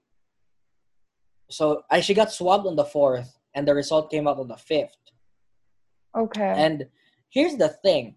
[1.51, 4.55] So I she got swabbed on the 4th and the result came out on the
[4.55, 4.95] 5th.
[6.15, 6.53] Okay.
[6.55, 6.87] And
[7.29, 8.15] here's the thing.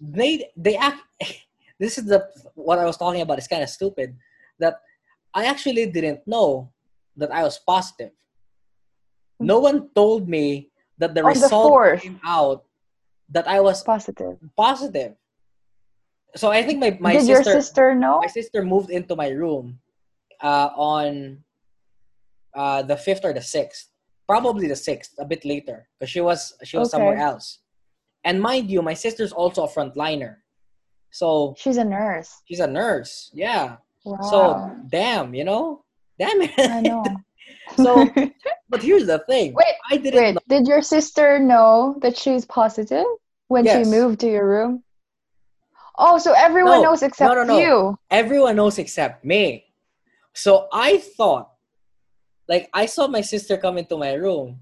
[0.00, 1.00] They they act
[1.80, 4.16] this is the what I was talking about It's kind of stupid
[4.60, 4.80] that
[5.34, 6.70] I actually didn't know
[7.16, 8.12] that I was positive.
[9.40, 12.00] No one told me that the On result 4th.
[12.02, 12.64] came out
[13.30, 14.36] that I was Positive.
[14.56, 15.14] positive.
[16.36, 18.20] So I think my, my Did sister your sister know?
[18.20, 19.80] my sister moved into my room
[20.42, 21.42] uh, on
[22.56, 23.90] uh, the fifth or the sixth,
[24.26, 26.98] probably the sixth, a bit later, because she was she was Okay.
[26.98, 27.60] somewhere else.
[28.24, 30.36] And mind you, my sister's also a frontliner,
[31.10, 32.30] so She's a nurse.
[32.48, 33.30] she's a nurse.
[33.32, 33.76] Yeah.
[34.04, 34.18] Wow.
[34.32, 34.40] So
[34.88, 35.84] damn, you know,
[36.18, 36.50] damn it.
[36.58, 37.04] I know.
[37.76, 38.08] so,
[38.70, 39.54] but here's the thing.
[39.54, 40.20] Wait, I didn't.
[40.20, 43.06] Wait, know- did your sister know that she's positive
[43.48, 43.86] when Yes.
[43.86, 44.82] she moved to your room?
[45.98, 47.58] Oh, so everyone No, knows except no, no.
[47.58, 47.98] you.
[48.10, 49.64] everyone knows except me.
[50.34, 51.50] So I thought,
[52.48, 54.60] like, I saw my sister come into my room,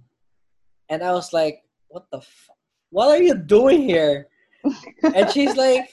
[0.89, 2.19] and I was like, "What the?
[2.19, 2.51] F-
[2.91, 4.29] what are you doing here?"
[5.15, 5.89] and she's like,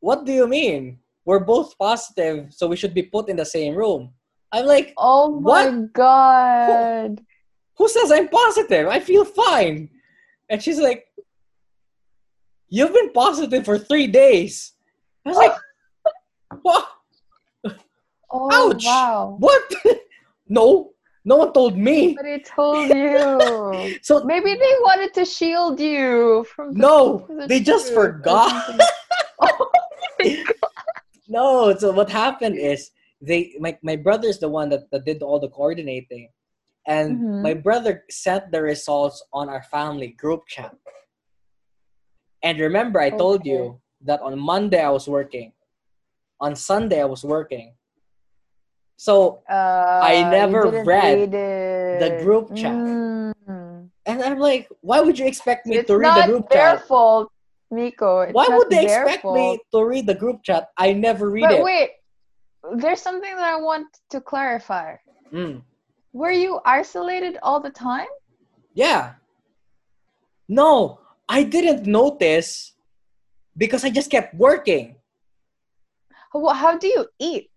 [0.00, 0.98] "What do you mean?
[1.24, 4.12] We're both positive, so we should be put in the same room."
[4.52, 5.92] I'm like, Oh my What?
[5.94, 7.22] god.
[7.78, 8.88] "Who says I'm positive?
[8.88, 9.88] I feel fine."
[10.50, 11.06] And she's like,
[12.68, 14.72] "You've been positive for three days."
[15.24, 15.56] I was like,
[16.62, 16.88] "What?
[18.32, 18.84] Oh Ouch.
[18.84, 19.36] wow.
[19.38, 19.62] What?
[20.48, 20.92] no,
[21.24, 23.98] no one told me." But it told you.
[24.02, 28.80] So Maybe they wanted to shield you from the, no, the they just truth forgot.
[29.40, 29.70] oh.
[31.28, 35.38] No, so what happened is they my, my brother's the one that, that did all
[35.40, 36.28] the coordinating.
[36.86, 37.42] And Mhm.
[37.42, 40.74] my brother sent the results on our family group chat.
[42.42, 45.52] And remember I told you that on Monday I was working.
[46.40, 47.74] On Sunday I was working.
[49.02, 51.32] So Uh, I never read read
[51.98, 52.78] the group chat.
[52.78, 53.90] Mm.
[54.06, 56.86] and I'm like, why would you expect me It's to read the group their chat?
[56.86, 57.26] fault,
[57.74, 58.22] Miko.
[58.22, 59.34] It's Why would they expect fault.
[59.34, 60.70] me to read the group chat?
[60.78, 61.64] I never read But it.
[61.66, 61.90] wait,
[62.78, 65.02] there's something that I want to clarify.
[65.34, 65.66] Mm.
[66.14, 68.06] Were you isolated all the time?
[68.70, 69.18] Yeah.
[70.46, 72.78] No, I didn't notice
[73.58, 74.94] because I just kept working.
[76.30, 77.50] How, how do you eat?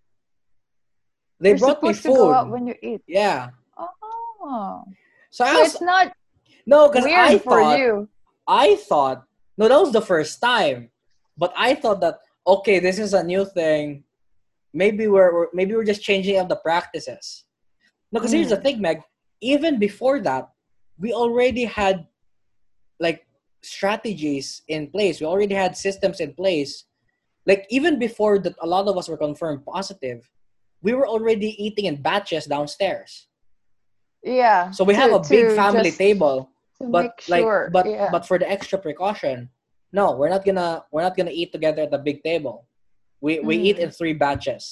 [1.40, 2.52] They You're brought me supposed to go out food.
[2.52, 3.02] when you eat.
[3.06, 3.50] Yeah.
[3.78, 4.84] Oh,
[5.30, 6.12] So I so was it's not
[6.66, 8.08] no, because I for thought you.
[8.46, 9.24] I thought
[9.58, 10.90] no, that was the first time.
[11.36, 14.04] But I thought that okay, this is a new thing.
[14.72, 17.44] Maybe we're, we're maybe we're just changing up the practices.
[18.12, 18.62] No, because here's the Mm.
[18.62, 19.02] thing, Meg.
[19.40, 20.48] Even before that,
[20.98, 22.06] we already had
[23.00, 23.26] like
[23.62, 25.20] strategies in place.
[25.20, 26.84] We already had systems in place.
[27.44, 30.28] Like even before that, a lot of us were confirmed positive.
[30.86, 33.26] We were already eating in batches downstairs.
[34.22, 34.70] Yeah.
[34.70, 36.36] So we to- have a big family table
[36.78, 37.70] but like sure.
[37.72, 38.08] but yeah.
[38.14, 39.48] but for the extra precaution
[39.96, 42.68] no we're not gonna we're not gonna eat together at the big table
[43.24, 43.84] we we eat Mm.
[43.84, 44.64] in three batches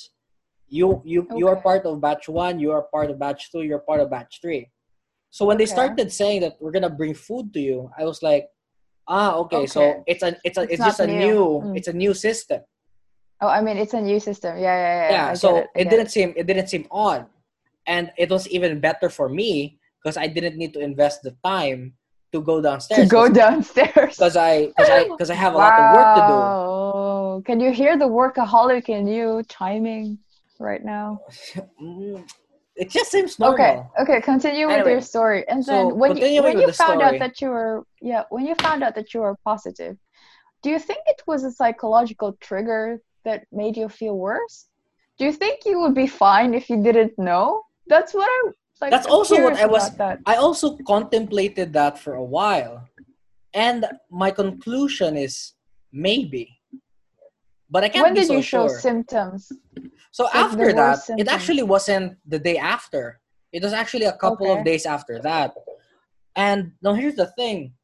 [0.68, 3.80] you you you are part of batch one you are part of batch two you're
[3.88, 4.68] part of batch three
[5.32, 5.72] so when they Okay.
[5.78, 8.44] started saying that we're gonna bring food to you i was like
[9.08, 11.44] ah okay, so it's a it's a It's it's, just a new, new.
[11.64, 11.72] Mm.
[11.78, 12.60] it's a new system
[13.44, 14.56] oh, I mean, it's a new system.
[14.56, 15.10] Yeah, yeah, yeah.
[15.10, 17.26] yeah so it, it didn't seem it didn't seem odd
[17.86, 21.92] and it was even better for me because i didn't need to invest the time
[22.32, 24.16] to go downstairs to go downstairs.
[24.16, 26.34] because I because I because I have a lot of work to do.
[26.34, 27.42] Wow.
[27.46, 30.18] Can you hear the workaholic in you chiming
[30.58, 31.20] right now?
[32.76, 33.54] It just seems normal.
[33.54, 35.46] Okay, okay, continue with your story.
[35.46, 37.04] And so then when you, when you found story.
[37.04, 39.96] out that you were yeah, when you found out that you were positive,
[40.60, 44.66] do you think it was a psychological trigger that made you feel worse?
[45.18, 47.62] Do you think you would be fine if you didn't know?
[47.86, 50.18] That's what I Like, That's I'm also what I was- That.
[50.26, 52.74] I also contemplated that for a while.
[53.54, 55.54] And my conclusion is
[55.92, 56.44] maybe.
[57.70, 58.80] But I can't When did so you show sure.
[58.80, 59.40] symptoms?
[60.10, 63.20] so the after that, it actually wasn't the day after.
[63.52, 65.54] It was actually a couple of days after that.
[66.34, 67.74] And now here's the thing.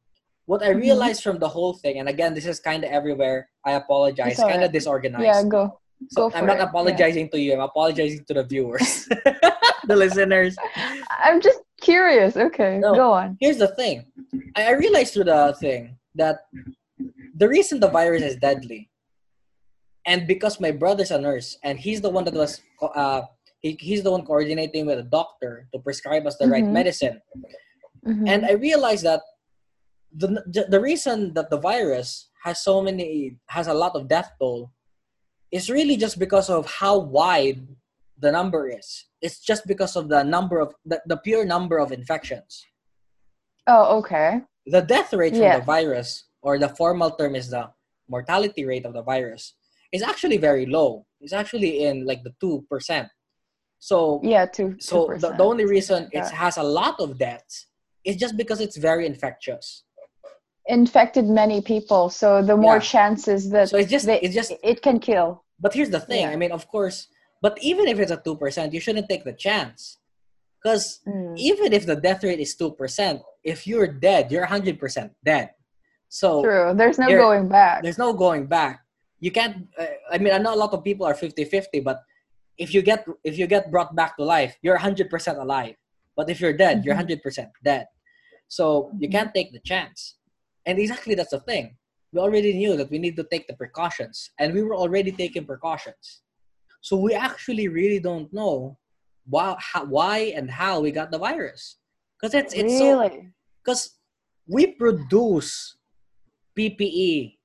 [0.51, 0.81] What I Mhm.
[0.87, 3.47] realized from the whole thing, and again, this is kind of everywhere.
[3.63, 4.35] I apologize.
[4.35, 4.71] Kind of alright.
[4.79, 5.23] disorganized.
[5.23, 5.79] Yeah, go.
[6.15, 6.69] so go I'm not it, yeah.
[6.69, 7.53] apologizing to you.
[7.55, 9.07] I'm apologizing to the viewers,
[9.89, 10.53] the listeners.
[11.27, 12.35] I'm just curious.
[12.35, 12.91] Okay, No.
[13.01, 13.37] go on.
[13.39, 13.95] here's the thing
[14.57, 15.81] I, realized through the thing
[16.21, 16.35] that
[17.41, 18.81] the reason the virus is deadly
[20.11, 22.51] and because my brother's a nurse and he's the one that was
[23.01, 23.21] uh,
[23.63, 26.75] he, he's the one coordinating with a doctor to prescribe us the right Mhm.
[26.79, 27.17] medicine
[28.09, 28.25] Mhm.
[28.31, 29.21] and i realized that
[30.15, 34.71] the, the reason that the virus has so many has a lot of death toll
[35.51, 37.67] is really just because of how wide
[38.19, 41.91] the number is it's just because of the number of the, the pure number of
[41.91, 42.65] infections
[43.67, 44.41] oh, okay.
[44.65, 47.69] the death rate from the virus, or the formal term is the
[48.09, 49.55] mortality rate of the virus,
[49.91, 51.05] is actually very low.
[51.19, 53.07] It's actually in like the two percent.
[53.79, 54.75] So, Yeah, two.
[54.79, 57.67] so the, the only reason it has a lot of deaths
[58.03, 59.83] is just because it's very infectious.
[60.81, 62.93] Infected many people, so the more Yeah.
[62.95, 64.51] chances that So it's just they, it's just.
[64.71, 65.43] it can kill.
[65.63, 66.23] But here's the thing.
[66.25, 66.33] Yeah.
[66.33, 66.97] I mean, of course,
[67.45, 69.79] but even if it's a two percent, you shouldn't take the chance,
[70.57, 71.35] because Mm.
[71.37, 73.17] even if the death rate is two percent,
[73.53, 75.47] if you're dead, you're hundred percent dead.
[76.21, 76.67] So True.
[76.79, 77.77] There's no There- going back.
[77.83, 78.75] there's no going back
[79.27, 81.97] you can't uh, i mean i know a lot of people are 50-50 but
[82.63, 85.05] if you get if you get brought back to life you're 100%
[85.45, 85.75] alive
[86.17, 87.21] but if you're dead you're Mhm.
[87.21, 87.85] 100% dead
[88.57, 88.65] so
[89.01, 89.11] you Mhm.
[89.15, 89.99] can't take the chance
[90.65, 91.75] and exactly that's the thing
[92.13, 95.45] we already knew that we need to take the precautions and we were already taking
[95.45, 96.21] precautions
[96.81, 98.77] so we actually really don't know
[99.25, 101.77] why how, why and how we got the virus
[102.19, 103.29] because it's it's so really?
[103.63, 103.97] because
[104.47, 105.77] we produce
[106.57, 107.37] PPE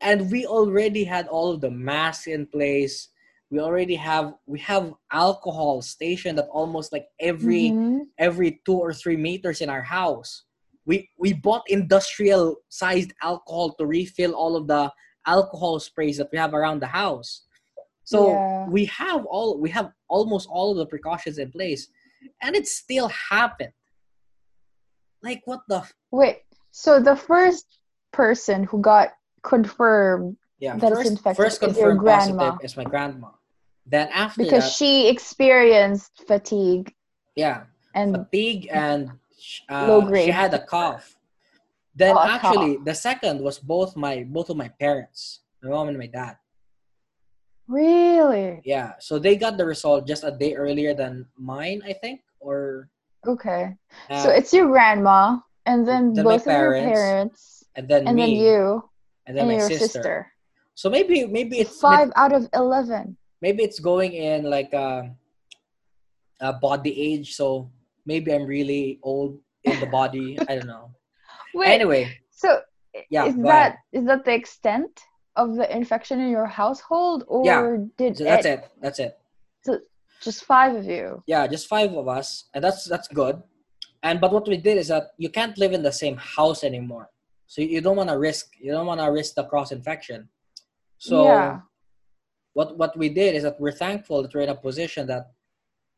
[0.00, 3.08] and we already had all of the masks in place.
[3.50, 8.06] We already have we have alcohol stationed at almost like every Mhm.
[8.18, 10.44] every two or three meters in our house.
[10.86, 14.92] We we bought industrial sized alcohol to refill all of the
[15.26, 17.42] alcohol sprays that we have around the house.
[18.04, 18.68] So Yeah.
[18.70, 21.88] we have all we have almost all of the precautions in place,
[22.42, 23.72] and it still happened.
[25.22, 26.42] Like what the f- Wait.
[26.70, 27.66] So the first
[28.12, 29.08] person who got
[29.42, 32.38] confirmed yeah that is first, infected first is your confirmed grandma.
[32.38, 33.28] positive is my grandma.
[33.86, 36.94] Then after because that, she experienced fatigue
[37.34, 39.10] yeah, and fatigue and
[39.68, 41.16] uh, Low she had a cough.
[41.94, 45.98] Then Oh, actually, the second was both my both of my parents, my mom and
[45.98, 46.36] my dad.
[47.68, 52.20] really Yeah, so they got the result just a day earlier than mine, I think,
[52.38, 52.88] or
[53.26, 53.74] okay.
[54.10, 58.06] uh, so it's your grandma and then, Then both of your parents, parents and then
[58.06, 58.62] and me, then you
[59.26, 59.86] and then and my your sister.
[59.86, 60.32] sister.
[60.74, 63.16] So maybe maybe it's Five out of eleven.
[63.40, 65.10] maybe it's going in like a,
[66.40, 67.34] a body age.
[67.34, 67.70] So
[68.06, 70.38] maybe I'm really old in the body.
[70.48, 70.90] I don't know.
[71.54, 71.74] Wait.
[71.74, 72.60] Anyway, So
[73.10, 74.92] Yeah, is that is that the extent
[75.36, 78.70] of the infection in your household, or Yeah, did so that's it, it.
[78.80, 79.18] That's it.
[79.64, 79.80] So
[80.22, 81.22] just five of you?
[81.26, 83.42] Yeah, just five of us, and that's that's good.
[84.02, 87.10] And but what we did is that you can't live in the same house anymore.
[87.46, 88.46] So you don't want to risk.
[88.60, 90.28] You don't want to risk the cross infection.
[90.98, 91.60] So yeah.
[92.54, 95.32] what what we did is that we're thankful that we're in a position that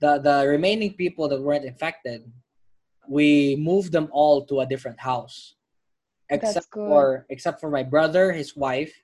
[0.00, 2.30] the the remaining people that weren't infected,
[3.08, 5.54] we moved them all to a different house,
[6.30, 8.94] except for except for my brother, his wife,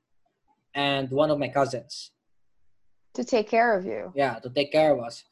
[0.75, 2.11] and one of my cousins.
[3.15, 4.13] To take care of you.
[4.15, 5.25] Yeah, to take care of us.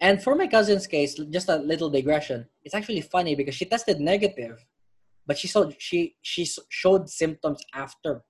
[0.00, 2.46] And for my cousin's case, just a little digression.
[2.64, 4.64] It's actually funny because she tested negative,
[5.26, 8.24] but she saw she she showed symptoms after.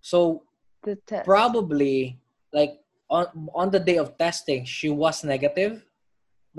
[0.00, 0.44] So
[0.84, 1.26] The test.
[1.26, 2.18] probably
[2.52, 5.84] like on on the day of testing she was negative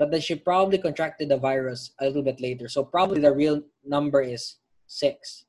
[0.00, 2.68] but then she probably contracted the virus a little bit later.
[2.68, 4.56] So probably the real number is
[4.86, 5.44] six.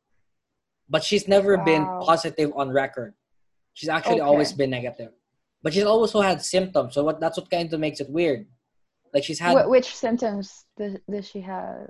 [0.89, 3.13] But she's never been positive on record.
[3.73, 5.13] She's actually always been negative.
[5.63, 6.95] But she's also had symptoms.
[6.95, 8.45] So what that's what kind of makes it weird.
[9.13, 11.87] Like she's had Wh- which symptoms does, does she have?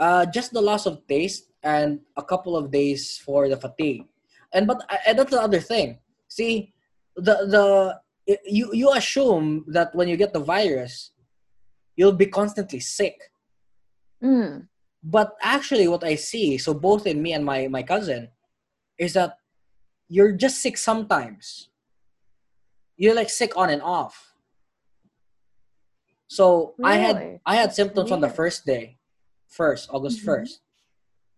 [0.00, 4.02] uh, just the loss of taste and a couple of days for the fatigue.
[4.52, 6.00] And but and that's the other thing.
[6.26, 6.74] See,
[7.14, 11.10] the the you you assume that when you get the virus,
[11.96, 13.18] you'll be constantly sick.
[14.22, 14.68] Mm.
[15.02, 18.28] But actually, what I see, so both in me and my my cousin,
[18.98, 19.38] is that
[20.08, 21.68] you're just sick sometimes.
[22.96, 24.34] You're like sick on and off.
[26.28, 28.98] So I had I had symptoms on the first day,
[29.48, 30.24] first August Mhm.
[30.24, 30.60] 1st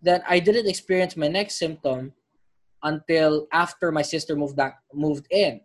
[0.05, 2.13] Then I didn't experience my next symptom
[2.83, 5.63] until after my sister moved back moved in.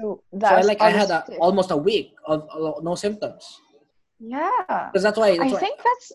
[0.00, 2.48] So so I like I had a, almost a week of
[2.82, 3.60] no symptoms
[4.20, 4.50] yeah.
[4.92, 5.36] because that's why.
[5.36, 6.12] That's I why think that's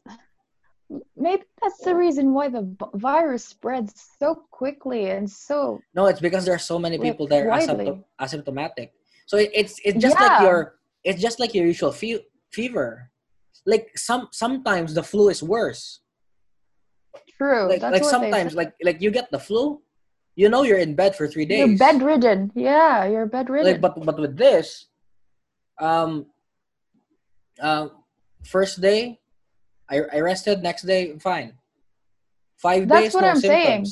[1.18, 2.64] maybe that's the reason why the
[2.94, 7.28] virus spreads so quickly and so no, it's because there are so many like, people
[7.28, 8.90] that are asymptom- asymptomatic.
[9.26, 13.10] So it, it's it's just like your it's just like your usual fe- fever.
[13.66, 16.02] Like some sometimes the flu is worse.
[17.38, 17.68] true.
[17.68, 19.82] Like that's like sometimes like like you get the flu,
[20.36, 21.60] you know you're in bed for three days.
[21.68, 22.52] you're bedridden.
[22.56, 23.72] Yeah, you're bedridden.
[23.72, 24.88] like but but with this
[25.80, 26.26] um
[27.62, 27.88] uh,
[28.44, 29.20] first day
[29.90, 31.54] I, I rested next day fine
[32.58, 33.86] five That's days That's what no I'm saying.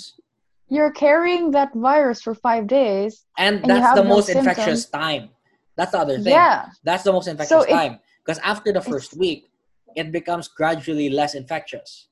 [0.69, 3.25] you're carrying that virus for five days.
[3.37, 5.29] and And that's the no most infectious time
[5.75, 6.67] that's the other thing Yeah.
[6.83, 9.49] that's the most infectious it- time because after the first week
[9.95, 12.07] it becomes gradually less infectious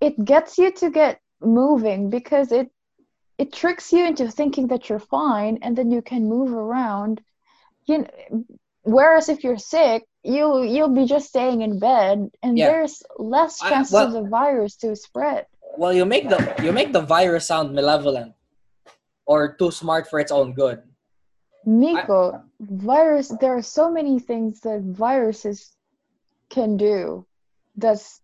[0.00, 2.70] it gets you to get moving because it
[3.38, 7.20] it tricks you into thinking that you're fine and then you can move around.
[7.86, 8.44] You know,
[8.82, 12.68] whereas if you're sick you you'll be just staying in bed and Yeah.
[12.68, 15.46] there's less I- chances well- of the virus to spread.
[15.76, 18.34] Well you make the you make the virus sound malevolent
[19.26, 20.82] or too smart for its own good.
[21.64, 25.70] Miko, virus there are so many things that viruses
[26.50, 27.26] can do
[27.76, 28.20] that's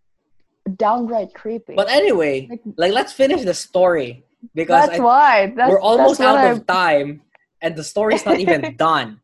[0.77, 1.75] downright creepy.
[1.75, 4.24] But anyway Like- like let's finish the story
[4.55, 7.22] because that's I, why that's, we're almost that's out I'm- of time
[7.62, 9.20] and the story's not even done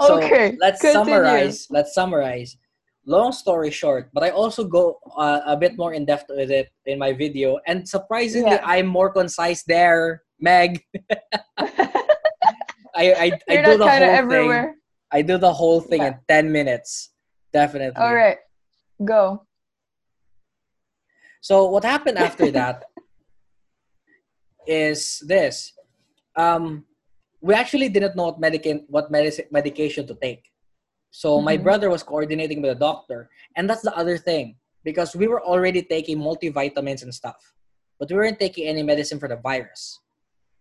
[0.00, 1.04] so okay let's continue.
[1.04, 2.56] summarize let's summarize
[3.04, 6.70] long story short but i also go uh, a bit more in depth with it
[6.86, 8.62] in my video and surprisingly Yeah.
[8.64, 10.82] i'm more concise there meg
[12.94, 14.80] i i, I do not the whole everywhere thing
[15.12, 16.18] i do the whole thing Yeah.
[16.30, 17.10] in 10 minutes
[17.52, 18.38] definitely All right,
[19.04, 19.46] go.
[21.40, 22.84] So what happened after that
[24.66, 25.72] is this.
[26.34, 26.84] Um,
[27.40, 30.50] we actually didn't know what medication what medic- medication to take.
[31.10, 31.62] So my Mhm.
[31.62, 35.82] brother was coordinating with a doctor, and that's the other thing because we were already
[35.82, 37.40] taking multivitamins and stuff,
[37.98, 39.98] but we weren't taking any medicine for the virus.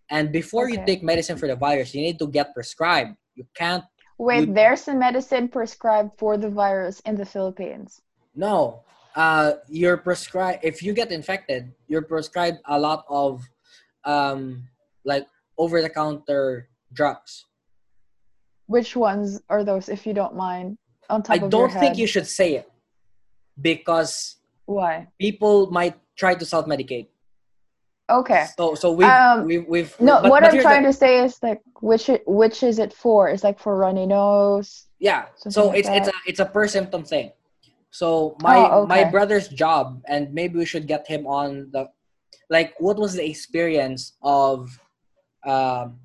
[0.09, 3.17] And before you take medicine for the virus, you need to get prescribed.
[3.33, 3.83] You can't.
[4.17, 8.01] Wait, You- there's a medicine prescribed for the virus in the Philippines.
[8.35, 8.83] No,
[9.15, 10.63] uh, you're prescribed.
[10.63, 13.43] If you get infected, you're prescribed a lot of,
[14.05, 14.67] um,
[15.03, 15.27] like
[15.57, 17.45] over the counter drugs.
[18.67, 20.77] Which ones are those, if you don't mind?
[21.09, 22.67] On top I of don't think you should say it
[23.61, 25.07] because Why?
[25.19, 27.07] people might try to self medicate.
[28.09, 28.45] Okay.
[28.57, 31.23] So, so we've, Um, we've, we've No, but- what but I'm trying the- to say
[31.23, 33.29] is like, which which is it for?
[33.29, 34.85] It's like for runny nose.
[34.99, 35.25] yeah.
[35.37, 37.31] So like it's it's a it's a per symptom thing.
[37.91, 41.87] So my Oh, my brother's job, and maybe we should get him on the,
[42.49, 44.79] like, what was the experience of,
[45.45, 45.99] um,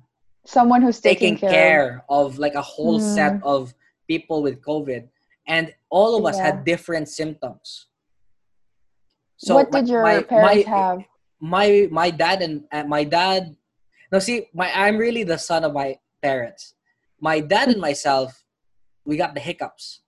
[0.45, 3.13] Someone who's taking taking care of like a whole Mm.
[3.15, 3.73] set of
[4.07, 5.07] people with COVID,
[5.47, 6.45] and all of us Yeah.
[6.45, 7.87] had different symptoms.
[9.47, 10.99] what my- did your my- parents my, have?
[11.39, 13.55] My my dad and uh, my dad.
[14.11, 16.75] No, see, my I'm really the son of my parents.
[17.19, 18.43] My dad and myself,
[19.05, 20.01] we got the hiccups.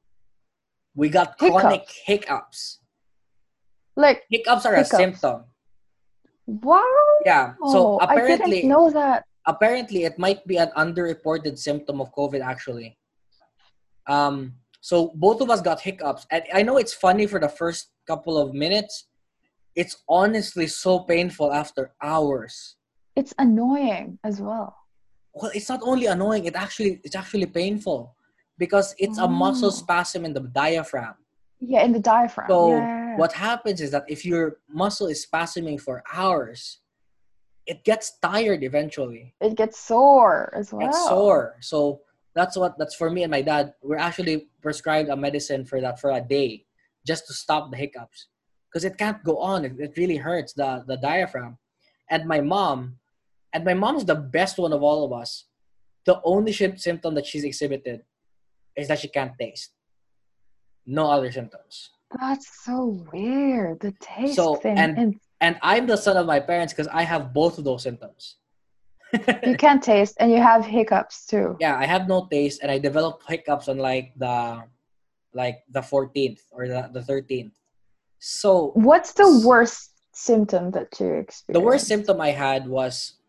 [0.95, 2.79] We got chronic hiccups.
[3.95, 4.93] Like, Hiccups are Hiccups.
[4.93, 5.45] a symptom.
[6.45, 6.83] Wow.
[7.25, 7.53] Yeah.
[7.71, 9.25] So Oh, I apparently, didn't know that.
[9.45, 12.97] apparently it might be an underreported symptom of COVID actually.
[14.07, 16.27] Um, so both of us got hiccups.
[16.31, 19.07] And I know it's funny for the first couple of minutes.
[19.75, 22.75] It's honestly so painful after hours.
[23.15, 24.75] It's annoying as well.
[25.33, 28.15] Well, it's not only annoying, it actually it's actually painful
[28.57, 31.15] because it's a muscle spasm in the diaphragm.
[31.59, 32.49] Yeah, in the diaphragm.
[32.49, 36.79] So yeah, yeah, what happens is that if your muscle is spasming for hours,
[37.65, 39.33] it gets tired eventually.
[39.39, 40.87] It gets sore as well.
[40.87, 41.55] It's sore.
[41.61, 42.01] So
[42.35, 43.73] that's what that's for me and my dad.
[43.81, 46.65] We're actually prescribed a medicine for that for a day,
[47.05, 48.27] just to stop the hiccups,
[48.69, 49.65] because it can't go on.
[49.65, 51.57] It, it really hurts the the diaphragm.
[52.09, 52.97] And my mom,
[53.53, 55.45] and my mom's the best one of all of us.
[56.05, 58.03] The only sym- symptom that she's exhibited
[58.75, 59.71] is that she can't taste.
[60.85, 61.91] No other symptoms.
[62.19, 63.79] That's so weird.
[63.79, 64.77] The taste So, thing.
[64.77, 67.83] and- And, And I'm the son of my parents because I have both of those
[67.83, 68.37] symptoms.
[69.45, 71.53] you can't taste and you have hiccups too.
[71.61, 74.63] yeah i have no taste and i developed hiccups on like the
[75.37, 77.53] like the 14th or the, the 13th
[78.17, 81.53] so What's the worst symptom that you experienced?
[81.53, 83.21] the worst symptom i had was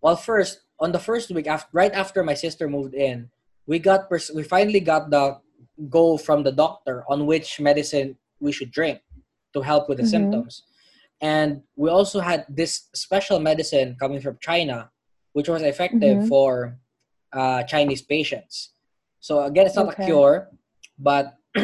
[0.00, 3.28] well first on the first week after right after my sister moved in
[3.68, 5.36] we got pers- we finally got the
[5.88, 9.00] go from the doctor on which medicine we should drink
[9.54, 10.08] to help with the Mhm.
[10.16, 10.62] symptoms.
[11.20, 14.90] And we also had this special medicine coming from China,
[15.32, 16.28] which was effective Mhm.
[16.28, 16.78] for
[17.32, 18.70] uh, Chinese patients.
[19.20, 20.02] So again, it's not Okay.
[20.02, 20.50] a cure,
[20.98, 21.36] but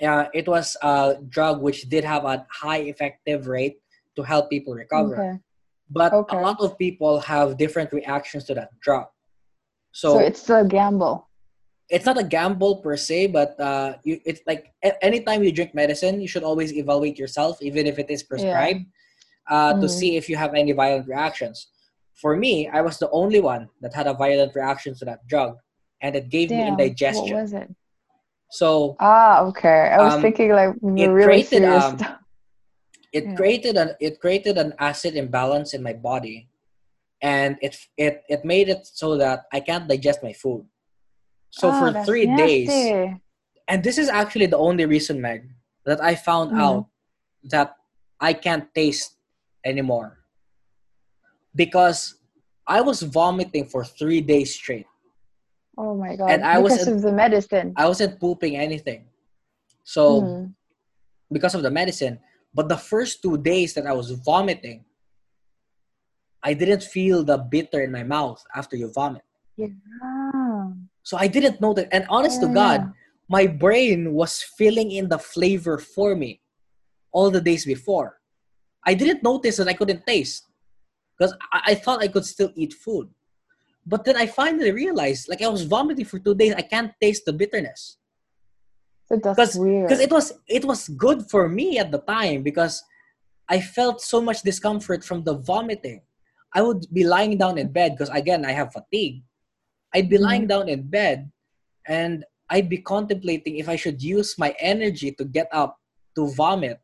[0.00, 3.80] uh, it was a drug which did have a high effective rate
[4.14, 5.14] to help people recover.
[5.18, 5.38] Okay.
[5.90, 6.36] But Okay.
[6.36, 9.06] a lot of people have different reactions to that drug.
[9.90, 11.27] So, So, it's still a gamble.
[11.90, 14.72] It's not a gamble per se, but uh, you, it's like
[15.02, 18.84] anytime you drink medicine, you should always evaluate yourself, even if it is prescribed,
[19.48, 19.90] uh, to Mm.
[19.90, 21.68] see if you have any violent reactions.
[22.14, 25.56] For me, I was the only one that had a violent reaction to that drug,
[26.02, 27.32] and it gave me indigestion.
[27.32, 27.70] What was it?
[28.50, 29.92] So Ah, okay.
[29.92, 31.98] I was Um, thinking like it really created, serious um,
[33.12, 33.36] it Yeah.
[33.36, 36.48] created an it created an acid imbalance in my body,
[37.22, 40.66] and it it it made it so that I can't digest my food.
[41.50, 42.68] So Ah, for three days,
[43.66, 45.48] and this is actually the only reason, Meg,
[45.84, 46.60] that I found Mhm.
[46.60, 46.86] out
[47.44, 47.76] that
[48.20, 49.16] I can't taste
[49.64, 50.18] anymore.
[51.54, 52.16] Because
[52.66, 54.86] I was vomiting for three days straight.
[55.78, 56.30] Oh my god.
[56.30, 57.72] And I was because in- of the medicine.
[57.76, 59.08] I wasn't pooping anything.
[59.84, 60.54] So Mm.
[61.32, 62.20] because of the medicine,
[62.52, 64.84] but the first two days that I was vomiting,
[66.42, 69.24] I didn't feel the bitter in my mouth after you vomit.
[69.56, 69.68] Yeah.
[71.08, 71.88] So I didn't know that.
[71.90, 72.92] And honest to oh, God,
[73.30, 76.42] my brain was filling in the flavor for me
[77.12, 78.20] all the days before.
[78.84, 80.44] I didn't notice that I couldn't taste
[81.16, 83.08] because I, I thought I could still eat food.
[83.86, 87.24] But then I finally realized, like I was vomiting for two days, I can't taste
[87.24, 87.96] the bitterness
[89.08, 89.88] that's because weird.
[89.88, 92.84] because it was it was good for me at the time because
[93.48, 96.02] I felt so much discomfort from the vomiting.
[96.52, 99.22] I would be lying down in bed because again I have fatigue.
[99.94, 100.48] I'd be lying mm-hmm.
[100.48, 101.30] down in bed
[101.86, 105.76] and I'd be contemplating if I should use my energy to get up
[106.16, 106.80] to vomit.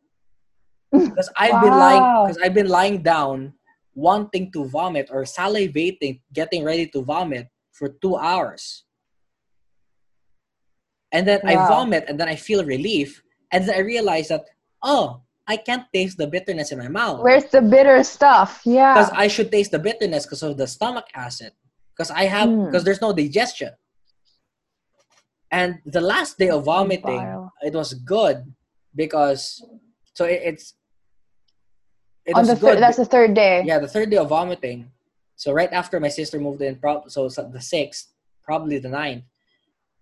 [0.93, 3.55] Because I've been lying because I've been lying down
[3.95, 8.85] wanting to vomit or salivating getting ready to vomit for 2 hours.
[11.13, 14.45] And then I vomit and then I feel relief and then I realize that
[14.83, 17.21] oh I can't taste the bitterness in my mouth.
[17.21, 18.63] Where's the bitter stuff?
[18.65, 18.95] Yeah.
[18.95, 21.53] because I should taste the bitterness because of the stomach acid
[21.95, 22.67] because I have Mm.
[22.67, 23.71] because there's no digestion
[25.51, 27.23] and the last day of vomiting
[27.63, 28.43] it was good
[28.95, 29.63] because
[30.15, 30.75] so it, it's
[32.27, 33.63] it On was the that's the third day.
[33.65, 34.91] yeah the third day of vomiting
[35.37, 39.25] so right after my sister moved in prob- so the sixth probably the ninth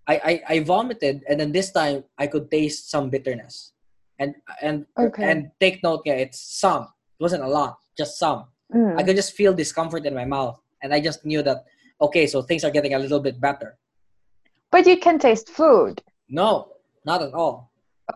[0.08, 3.72] I, I i vomited and then this time i could taste some bitterness
[4.18, 5.24] and and Okay.
[5.30, 6.82] and take note yeah it's some
[7.18, 8.96] it wasn't a lot just some Mm.
[8.98, 11.58] i could just feel discomfort in my mouth and i just knew that
[12.02, 13.78] okay so things are getting a little bit better
[14.70, 16.02] But you can taste food.
[16.28, 16.48] no
[17.04, 17.70] not at all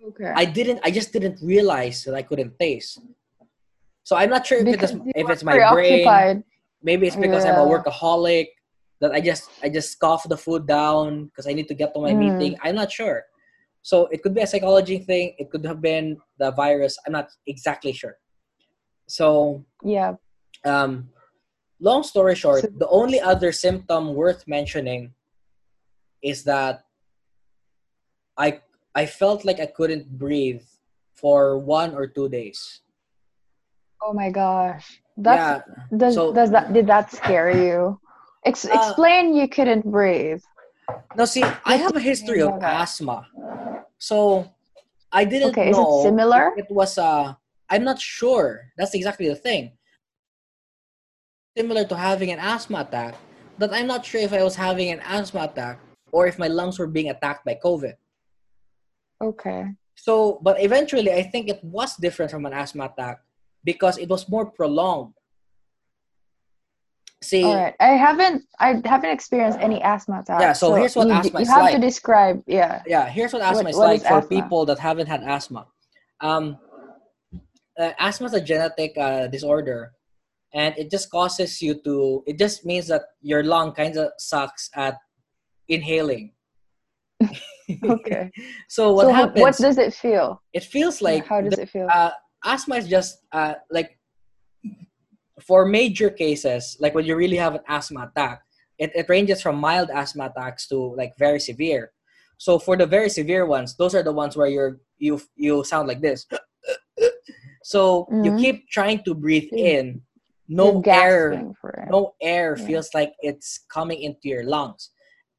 [0.09, 0.33] Okay.
[0.37, 3.01] i didn't i just didn't realize that i couldn't taste
[4.09, 6.43] so i'm not sure if because it's if it's my brain
[6.83, 8.49] maybe it's because I'm a workaholic
[9.01, 12.01] that I just I just scoff the food down because I need to get to
[12.01, 12.23] my Mm.
[12.25, 12.53] meeting.
[12.63, 13.25] I'm not sure.
[13.83, 15.35] So it could be a psychology thing.
[15.39, 16.95] It could have been the virus.
[17.05, 18.17] I'm not exactly sure.
[19.09, 20.15] So Yeah.
[20.65, 21.11] um,
[21.81, 25.13] long story short, the only other symptom worth mentioning
[26.23, 26.85] is that
[28.37, 28.61] I
[28.95, 30.63] I felt like I couldn't breathe
[31.15, 32.81] for one or two days.
[34.03, 35.01] Oh my gosh.
[35.17, 38.01] That's yeah, does so- does that did that scare you?
[38.45, 40.43] Ex- Uh, explain you couldn't breathe.
[41.17, 43.27] No, see, I have a history of know asthma.
[43.99, 44.47] So
[45.11, 46.53] I didn't Okay, is it similar?
[46.57, 47.35] it was uh
[47.69, 48.71] I'm not sure.
[48.77, 49.73] That's exactly the thing.
[51.57, 53.15] Similar to having an asthma attack,
[53.59, 55.79] that I'm not sure if I was having an asthma attack
[56.13, 57.95] or if my lungs were being attacked by COVID.
[59.23, 59.73] Okay.
[59.95, 63.21] So, but eventually I think it was different from an asthma attack
[63.65, 65.15] because it was more prolonged.
[67.23, 67.75] See, All right.
[67.81, 70.43] I haven't I haven't experienced any asthma attacks.
[70.43, 71.75] Yeah, so here's what you, asthma you have like.
[71.75, 72.43] to describe.
[72.47, 72.83] Yeah.
[72.87, 74.43] yeah here's what asthma What- is what like is for asthma?
[74.43, 75.67] people that haven't had asthma
[76.21, 76.59] um
[77.81, 79.93] uh, asthma is a genetic uh, disorder
[80.57, 84.71] and it just causes you to it just means that your lung kind of sucks
[84.75, 84.97] at
[85.69, 86.33] inhaling
[87.85, 88.31] Okay.
[88.69, 90.43] so what so happens what does it feel?
[90.53, 91.89] it feels Like how does the- it feel?
[91.93, 92.11] uh,
[92.45, 93.91] asthma is just uh, like
[95.49, 98.41] for major cases like when you really have an asthma attack
[98.79, 101.93] it, it ranges from mild asthma attacks to like very severe
[102.39, 105.87] so for the very severe ones those are the ones where you're you you sound
[105.89, 106.27] like this
[107.63, 108.39] so you Mhm.
[108.39, 110.01] keep trying to breathe in
[110.49, 111.47] no air
[111.89, 112.67] no air Yeah.
[112.67, 114.91] feels like it's coming into your lungs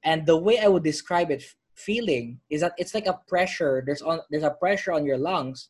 [0.04, 1.44] and the way i would describe it
[1.78, 3.84] feeling is that it's like a pressure.
[3.86, 5.70] There's on there's a pressure on your lungs,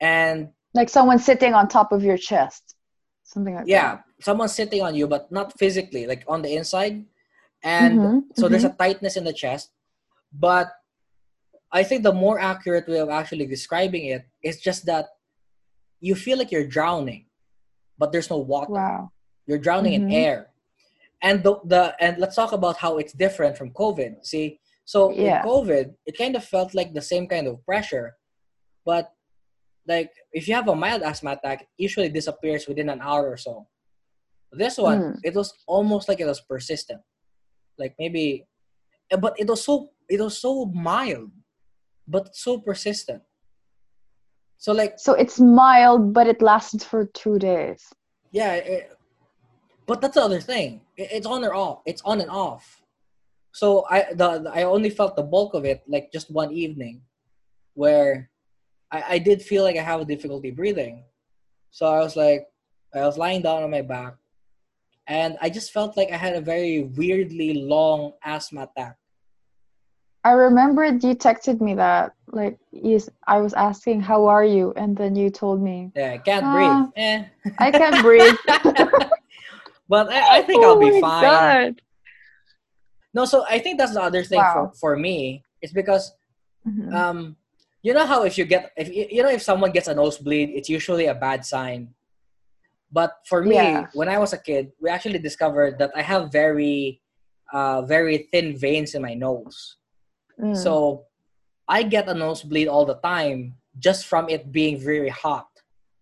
[0.00, 2.76] and Like someone sitting on top of your chest.
[3.24, 7.04] Something like yeah, someone sitting on you, but not physically, like on the inside,
[7.64, 9.70] and Mhm, so there's a tightness in the chest.
[10.32, 10.68] But
[11.72, 15.06] I think the more accurate way of actually describing it is just that
[16.00, 17.26] you feel like you're drowning,
[17.98, 18.72] but there's no water.
[18.72, 19.10] Wow.
[19.46, 20.06] You're drowning Mhm.
[20.06, 20.50] in air.
[21.22, 24.24] And the, the and let's talk about how it's different from COVID.
[24.24, 25.42] See, so Yeah.
[25.42, 28.16] in COVID, it kind of felt like the same kind of pressure,
[28.84, 29.12] but
[29.86, 33.36] like if you have a mild asthma attack, it usually disappears within an hour or
[33.36, 33.66] so.
[34.52, 35.20] This one, Mm.
[35.24, 37.02] it was almost like it was persistent,
[37.78, 38.46] like maybe,
[39.10, 41.30] eh, but it was so it was so mild,
[42.06, 43.22] but so persistent.
[44.58, 47.80] So like So it's mild, but it lasted for two days.
[48.32, 48.92] yeah it,
[49.86, 50.82] but that's the other thing.
[50.96, 51.80] It- it's on or off.
[51.86, 52.82] It's on and off.
[53.54, 57.00] So i the, the- i only felt the bulk of it like just one evening
[57.74, 58.30] where
[58.90, 61.04] I, I did feel like i have a difficulty breathing.
[61.70, 62.42] So i was like
[62.94, 64.14] i was lying down on my back
[65.06, 68.96] and i just felt like i had a very weirdly long asthma attack
[70.28, 72.12] I remember you texted me that.
[72.30, 74.74] Like, you, I was asking, How are you?
[74.76, 76.52] And then you told me, yeah i can't Ah.
[76.52, 77.18] breathe eh.
[77.58, 78.36] I can't breathe.
[79.88, 81.80] but I, I think oh i'll be fine God.
[83.16, 84.52] no so i think that's the other thing Wow.
[84.52, 86.12] for, for me it's because
[86.68, 86.92] Mhm.
[86.92, 87.18] um
[87.86, 90.48] you know how if you get if you you know if someone gets a nosebleed
[90.58, 91.80] it's usually a bad sign
[92.92, 93.86] but for me Yeah.
[93.98, 97.00] when i was a kid we actually discovered that i have very
[97.56, 99.58] uh very thin veins in my nose
[100.40, 100.56] Mm.
[100.56, 101.04] so
[101.66, 105.48] i get a nosebleed all the time just from it being very hot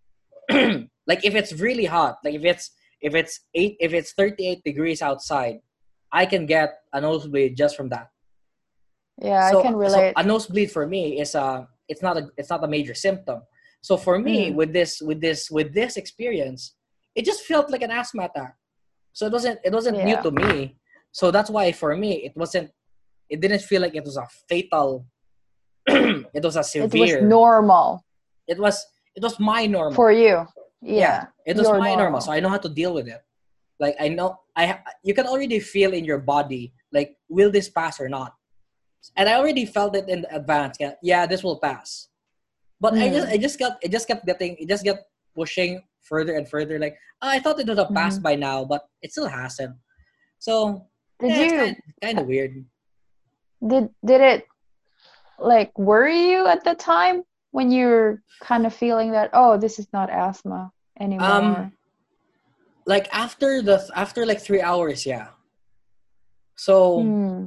[0.50, 2.70] like if it's really hot like if it's
[3.00, 5.60] if it's eight if it's 38 degrees outside
[6.12, 8.08] i can get a nosebleed just from that
[9.18, 10.12] yeah, so, I can relate.
[10.16, 13.42] so a nosebleed for me is a it's not a it's not a major symptom.
[13.80, 14.54] So for me, Mm.
[14.54, 16.74] with this with this with this experience,
[17.14, 18.56] it just felt like an asthma attack.
[19.12, 20.76] So it wasn't it wasn't new to me.
[21.12, 22.70] So that's why for me it wasn't
[23.28, 25.06] it didn't feel like it was a fatal.
[25.86, 28.04] it was a severe it was normal
[28.48, 29.94] it was it was my normal.
[29.94, 30.44] for you.
[30.82, 31.26] Yeah.
[31.46, 31.96] it was my normal.
[31.96, 32.20] normal.
[32.20, 33.22] so i know how to deal with it
[33.78, 38.00] like i know i you can already feel in your body like will this pass
[38.00, 38.34] or not
[39.14, 42.08] and i already felt it in advance yeah, yeah this will pass
[42.80, 43.34] but i just Mm.
[43.34, 45.06] i just got it just kept getting it just kept
[45.36, 48.82] pushing further and further like oh, i thought it would have passed by now but
[49.02, 49.76] it still hasn't
[50.38, 50.82] so
[51.16, 51.32] Mm-hmm.
[51.32, 52.64] Did yeah, you it's kind of weird
[53.64, 54.46] did did it
[55.38, 59.86] like worry you at the time when you're kind of feeling that oh this is
[59.92, 61.26] not asthma anymore?
[61.28, 61.72] Um,
[62.86, 65.28] like after the after like three hours yeah.
[66.56, 67.46] So Hmm.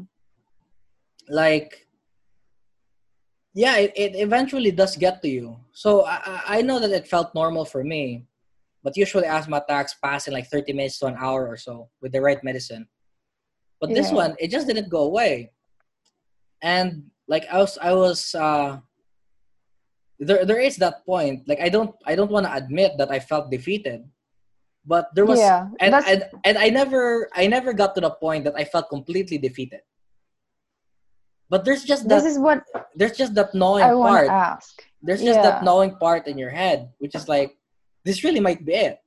[1.29, 1.87] like
[3.53, 5.57] yeah it, it eventually does get to you.
[5.73, 8.25] So I, I I know that it felt normal for me
[8.83, 12.11] but usually asthma attacks pass in like 30 minutes to an hour or so with
[12.13, 12.87] the right medicine.
[13.81, 15.51] But this one it just didn't go away
[16.61, 18.77] and like i was i was uh
[20.19, 23.19] there there is that point like i don't i don't want to admit that i
[23.19, 24.03] felt defeated
[24.85, 28.43] but there was yeah, and, and and I never I never got to the point
[28.45, 29.81] that I felt completely defeated.
[31.45, 34.29] But there's just this is what there's just that gnawing I part.
[34.29, 34.81] ask.
[35.01, 37.55] There's just that knowing part in your head, which is like,
[38.03, 38.97] this really might be it.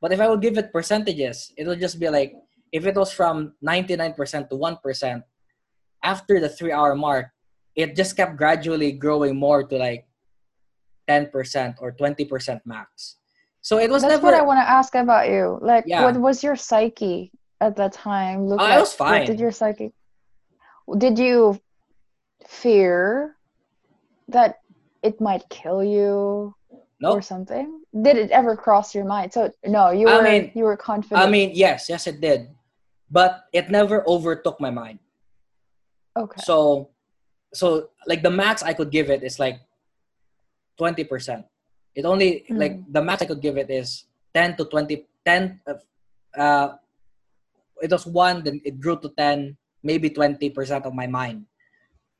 [0.00, 2.34] But if I would give it percentages, it would just be like
[2.72, 4.16] if it was from 99%
[4.48, 5.22] to 1%,
[6.04, 7.32] after the three hour mark,
[7.74, 10.06] it just kept gradually growing more to like
[11.08, 13.16] 10% or 20% max.
[13.60, 15.58] So it was That's never what I want to ask about you.
[15.60, 16.04] Like, Yeah.
[16.04, 18.46] what was your psyche at that time?
[18.46, 19.20] Look Oh, I was fine.
[19.20, 19.92] What did your psyche?
[20.98, 21.58] Did you
[22.46, 23.36] fear
[24.28, 24.60] that
[25.02, 26.54] it might kill you
[27.00, 27.16] Nope.
[27.16, 27.80] or something?
[27.96, 29.32] Did it ever cross your mind?
[29.32, 31.24] So no, you were I mean- you were confident.
[31.24, 32.48] I mean, yes, yes, it did,
[33.10, 34.98] but it never overtook my mind.
[36.16, 36.40] Okay.
[36.42, 36.90] So,
[37.52, 39.60] so like the max I could give it is like
[40.76, 41.46] twenty percent.
[41.94, 42.58] It only Hmm.
[42.58, 44.04] like the max I could give it is
[44.34, 45.60] ten to 20 10
[46.34, 46.74] Uh,
[47.80, 49.56] it was one, then it grew to ten,
[49.86, 51.46] maybe twenty percent of my mind.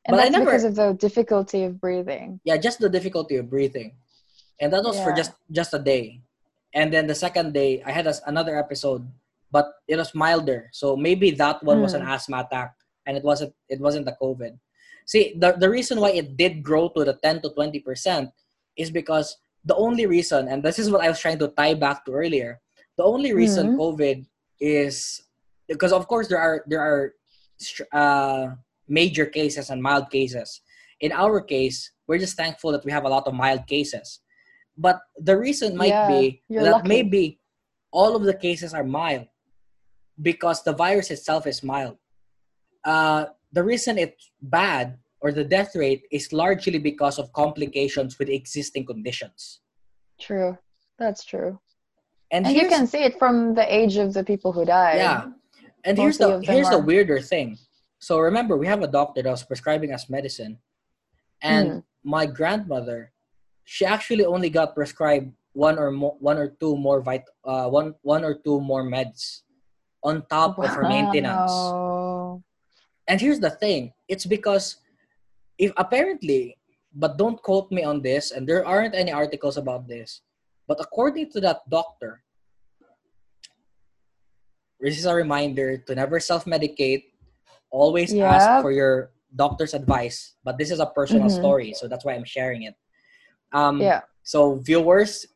[0.06, 2.38] and but I that's never- because of the difficulty of breathing.
[2.44, 3.96] Yeah, just the difficulty of breathing,
[4.60, 6.20] and that was for just just a day.
[6.76, 9.02] And then the second day, I had a, another episode,
[9.50, 10.68] but it was milder.
[10.76, 12.12] So maybe that one was an Hmm.
[12.14, 12.76] asthma attack,
[13.06, 14.58] and it wasn't it wasn't the COVID.
[15.06, 18.30] See, the the reason why it did grow to the ten to twenty percent
[18.76, 22.04] is because the only reason, and this is what I was trying to tie back
[22.04, 22.60] to earlier,
[22.96, 23.78] the only reason Mhm.
[23.80, 24.16] COVID
[24.60, 25.22] is
[25.68, 27.14] because of course there are there are
[27.92, 28.54] uh,
[28.88, 30.60] major cases and mild cases.
[31.00, 34.20] In our case, we're just thankful that we have a lot of mild cases.
[34.76, 36.88] But the reason might Yeah, be that lucky.
[36.88, 37.24] maybe
[37.92, 39.28] all of the cases are mild
[40.20, 41.96] because the virus itself is mild.
[42.84, 48.28] Uh, the reason it's bad or the death rate is largely because of complications with
[48.28, 49.60] existing conditions.
[50.20, 50.58] True.
[50.98, 51.58] That's true.
[52.30, 54.96] And, And you can see it from the age of the people who die.
[54.96, 55.30] Yeah.
[55.84, 57.58] And here's the here's the weirder thing.
[57.98, 60.58] So remember, we have a doctor that was prescribing us medicine,
[61.42, 61.84] and Mm.
[62.02, 63.12] my grandmother,
[63.64, 67.94] she actually only got prescribed one or more, one or two more vit, uh, one
[68.02, 69.42] one or two more meds
[70.02, 71.52] on top of her maintenance.
[73.06, 74.76] And here's the thing: it's because
[75.58, 76.56] if apparently,
[76.94, 80.22] but don't quote me on this, and there aren't any articles about this,
[80.66, 82.22] but according to that doctor,
[84.80, 87.04] this is a reminder to never self-medicate.
[87.70, 90.36] Always ask for your doctor's advice.
[90.44, 91.38] But this is a personal Mhm.
[91.38, 92.74] story, so that's why I'm sharing it.
[93.52, 94.02] Um, Yeah.
[94.22, 95.26] So viewers,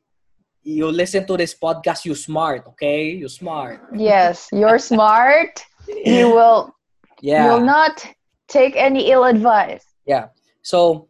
[0.63, 2.05] you listen to this podcast.
[2.05, 3.11] You smart, okay?
[3.11, 3.85] You smart.
[3.93, 5.61] Yes, you're smart.
[5.89, 6.73] You will
[7.21, 7.45] Yeah.
[7.45, 8.07] you will not
[8.49, 9.85] take any ill advice.
[10.07, 10.29] Yeah.
[10.63, 11.09] So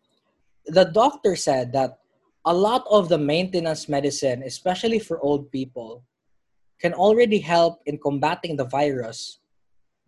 [0.67, 1.99] the doctor said that
[2.45, 6.05] a lot of the maintenance medicine, especially for old people,
[6.81, 9.41] can already help in combating the virus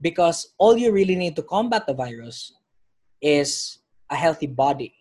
[0.01, 2.53] because all you really need to combat the virus
[3.21, 3.79] is
[4.11, 4.95] a healthy body.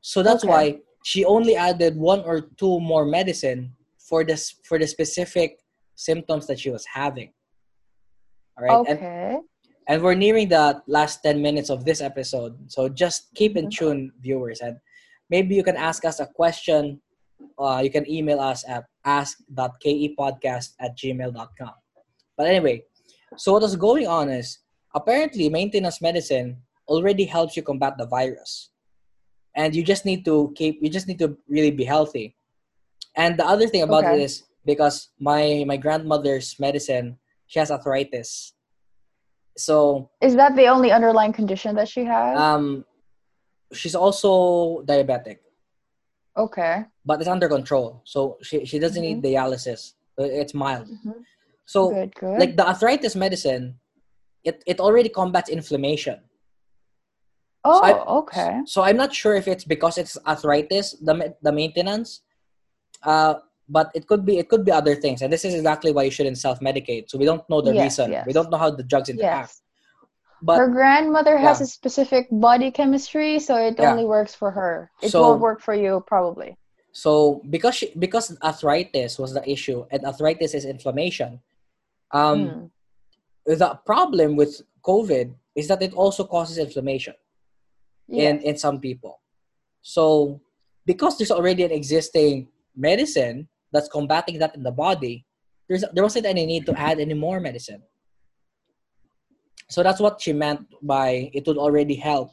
[0.00, 0.52] So that's Okay.
[0.52, 5.60] why she only added one or two more medicine for this for the specific
[5.94, 7.32] symptoms that she was having.
[8.56, 8.80] All right.
[8.88, 9.38] And Okay.
[9.88, 13.70] and we're nearing the last 10 minutes of this episode so just keep in Mhm.
[13.70, 14.78] tune viewers and
[15.30, 17.00] maybe you can ask us a question
[17.58, 21.74] uh, you can email us at ask.kepodcast at gmail.com
[22.36, 22.82] but anyway
[23.36, 24.58] so what is going on is
[24.94, 28.70] apparently maintenance medicine already helps you combat the virus
[29.54, 32.34] and you just need to keep you just need to really be healthy
[33.14, 34.18] and the other thing about Okay.
[34.18, 38.52] it is because my my grandmother's medicine she has arthritis
[39.56, 42.36] so Is that the only underlying condition that she has?
[42.38, 42.84] um,
[43.72, 45.38] she's also diabetic,
[46.36, 46.84] okay.
[47.06, 48.02] but it's under control.
[48.04, 49.94] So she, she doesn't need dialysis.
[50.20, 50.88] Uh, It's mild.
[50.88, 51.24] Mhm.
[51.64, 52.38] So Good, good.
[52.38, 53.80] like the arthritis medicine,
[54.44, 56.20] it, it already combats inflammation.
[57.64, 58.60] oh, I- okay.
[58.66, 62.20] So I'm not sure if it's because it's arthritis, the the maintenance,
[63.02, 65.22] uh, but it could be it could be other things.
[65.22, 67.10] And this is exactly why you shouldn't self medicate.
[67.10, 68.12] So we don't know the Yes, reason.
[68.12, 68.26] yes.
[68.26, 69.50] We don't know how the drugs interact.
[69.50, 69.62] Yes.
[70.42, 71.64] But her grandmother has yeah.
[71.64, 73.90] a specific body chemistry, so it Yeah.
[73.90, 74.90] only works for her.
[75.02, 76.56] It So- won't work for you, probably.
[76.92, 81.40] So because she, because arthritis was the issue, and arthritis is inflammation.
[82.12, 82.70] Um, Mm.
[83.46, 87.14] The problem with COVID is that it also causes inflammation
[88.08, 89.20] in in some people.
[89.82, 90.40] So
[90.84, 95.28] because there's already an existing medicine that's combating that in the body,
[95.68, 97.82] there's there wasn't any need to add any more medicine.
[99.68, 102.30] So that's what she meant by it would already help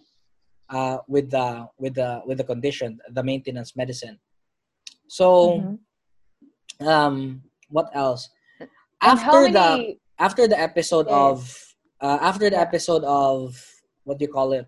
[0.71, 4.19] uh, with the with the with the condition, the maintenance medicine.
[5.11, 5.27] So
[5.59, 5.77] Mhm.
[6.87, 8.29] um what else
[9.01, 11.35] And after the after the episode Yeah.
[11.35, 11.37] of
[12.01, 12.67] uh, after the Yeah.
[12.67, 13.55] episode of
[14.03, 14.67] what do you call it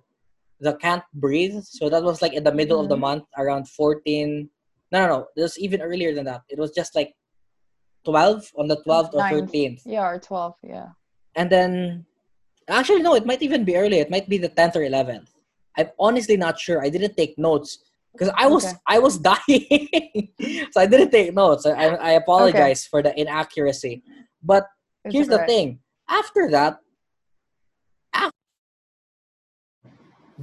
[0.59, 3.07] the can't breathe so that was like in the middle of the Mhm.
[3.07, 4.49] month around 14
[4.95, 5.19] no no no.
[5.35, 6.41] It was even earlier than that.
[6.49, 7.13] It was just like
[8.05, 9.51] 12 on the 12th or Ninth.
[9.51, 10.89] 13th Yeah, or 12, yeah.
[11.35, 12.05] and then
[12.69, 14.01] actually no it might even be earlier.
[14.01, 15.29] It might be the 10th or 11th
[15.77, 16.79] i'm honestly not sure.
[16.81, 17.69] I didn't take notes.
[18.13, 18.75] Because i was Okay.
[18.95, 20.29] i was dying.
[20.71, 21.65] So i didn't take notes.
[21.65, 23.93] I, I, apologize for the inaccuracy.
[24.51, 24.63] But
[25.03, 25.67] It's here's the thing.
[26.07, 26.79] After that
[28.21, 28.31] af-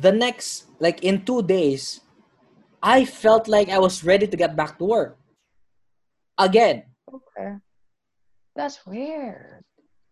[0.07, 0.49] the next
[0.85, 1.83] like in two days
[2.83, 5.19] i felt like i was ready to get back to work.
[6.39, 6.85] Again.
[7.13, 7.51] Okay.
[8.57, 9.63] That's weird.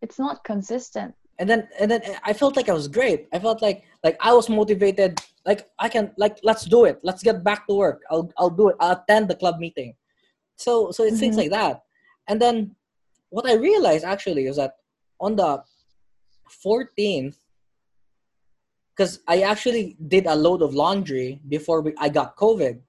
[0.02, 1.14] It's not consistent.
[1.40, 3.20] and then and then i felt like i was great.
[3.32, 5.12] I felt like like i was motivated.
[5.48, 6.96] Like i can like let's do it.
[7.02, 8.00] Let's get back to work.
[8.12, 8.76] I'll i'll do it.
[8.80, 9.90] I'll attend the club meeting.
[10.64, 11.42] So so it's things Mhm.
[11.48, 11.76] like that.
[12.28, 12.56] And then
[13.34, 14.72] what i realized actually is that
[15.26, 15.50] on the
[16.64, 17.39] 14th
[18.96, 22.80] because i actually did a load of laundry before we, i got covid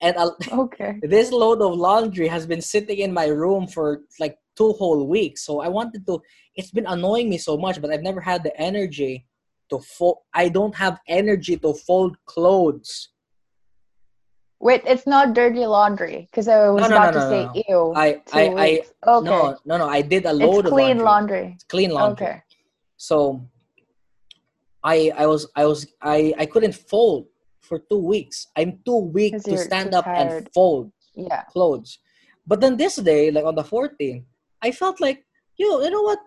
[0.00, 0.98] and i Okay.
[1.02, 5.44] this load of laundry has been sitting in my room for like two whole weeks
[5.44, 6.20] so i wanted to
[6.56, 9.26] it's been annoying me so much but i've never had the energy
[9.70, 13.10] to fold i don't have energy to fold clothes
[14.60, 17.44] Wait, it's not dirty laundry because I was No, no, about no, to no, say
[17.44, 17.62] no.
[17.68, 17.92] ew.
[17.94, 18.82] I- I- I-
[19.16, 19.24] okay.
[19.28, 21.04] no no no i did a load it's of clean laundry.
[21.04, 21.52] laundry.
[21.56, 22.42] It's clean laundry Okay.
[22.96, 23.16] so
[24.84, 27.26] I I was I was I I couldn't fold
[27.64, 28.46] for two weeks.
[28.54, 30.50] I'm too weak to stand up and tired.
[30.52, 31.42] fold Yeah.
[31.48, 31.98] clothes.
[32.46, 34.24] But then this day, like on the 14th,
[34.60, 35.24] I felt like,
[35.56, 36.20] yo, you know what?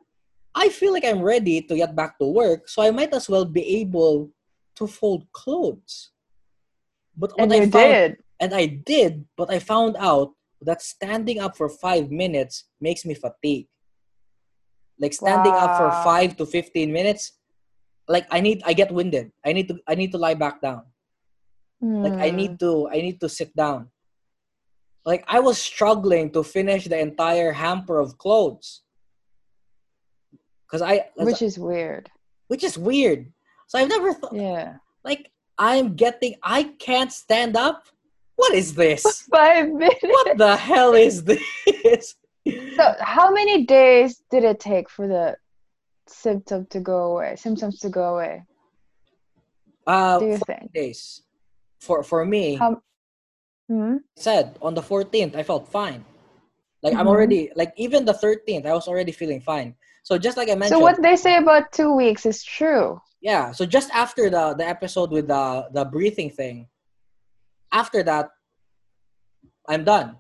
[0.56, 3.46] I feel like I'm ready to get back to work, so I might as well
[3.46, 4.32] be able
[4.82, 6.10] to fold clothes.
[7.16, 8.18] But what And I you found, did.
[8.40, 13.14] and I did, but I found out that standing up for five minutes makes me
[13.14, 13.68] fatigue.
[14.98, 17.38] Like standing up for five to fifteen minutes,
[18.08, 19.32] like I need, I get winded.
[19.46, 20.84] I need to, I need to lie back down.
[21.82, 22.36] Like I Hmm.
[22.36, 23.90] need to, I need to sit down.
[25.06, 28.82] Like I was struggling to finish the entire hamper of clothes.
[30.70, 32.10] Cause I, Which is weird.
[32.48, 33.32] which is weird.
[33.68, 34.78] So I've never thought, Yeah.
[35.04, 37.88] like I'm getting, I can't stand up.
[38.36, 39.04] What is this?
[39.32, 39.98] Five minutes.
[40.04, 42.16] what the hell is this?
[42.76, 45.36] So, how many days did it take for the
[46.10, 47.36] symptom to go away?
[47.36, 48.44] Symptoms to go away?
[49.86, 50.72] Uh, Do you think?
[50.74, 51.24] days.
[51.80, 52.82] For for me, How?
[53.70, 53.98] Hmm?
[54.18, 56.04] said on the 14th, I felt fine.
[56.82, 57.10] Like I'm Mhm.
[57.10, 59.76] already like even the 13th, I was already feeling fine.
[60.04, 63.00] So just like I mentioned, So what they say about two weeks is true.
[63.22, 63.52] yeah.
[63.52, 66.68] So just after the the episode with the the breathing thing,
[67.72, 68.30] after that,
[69.68, 70.18] I'm done.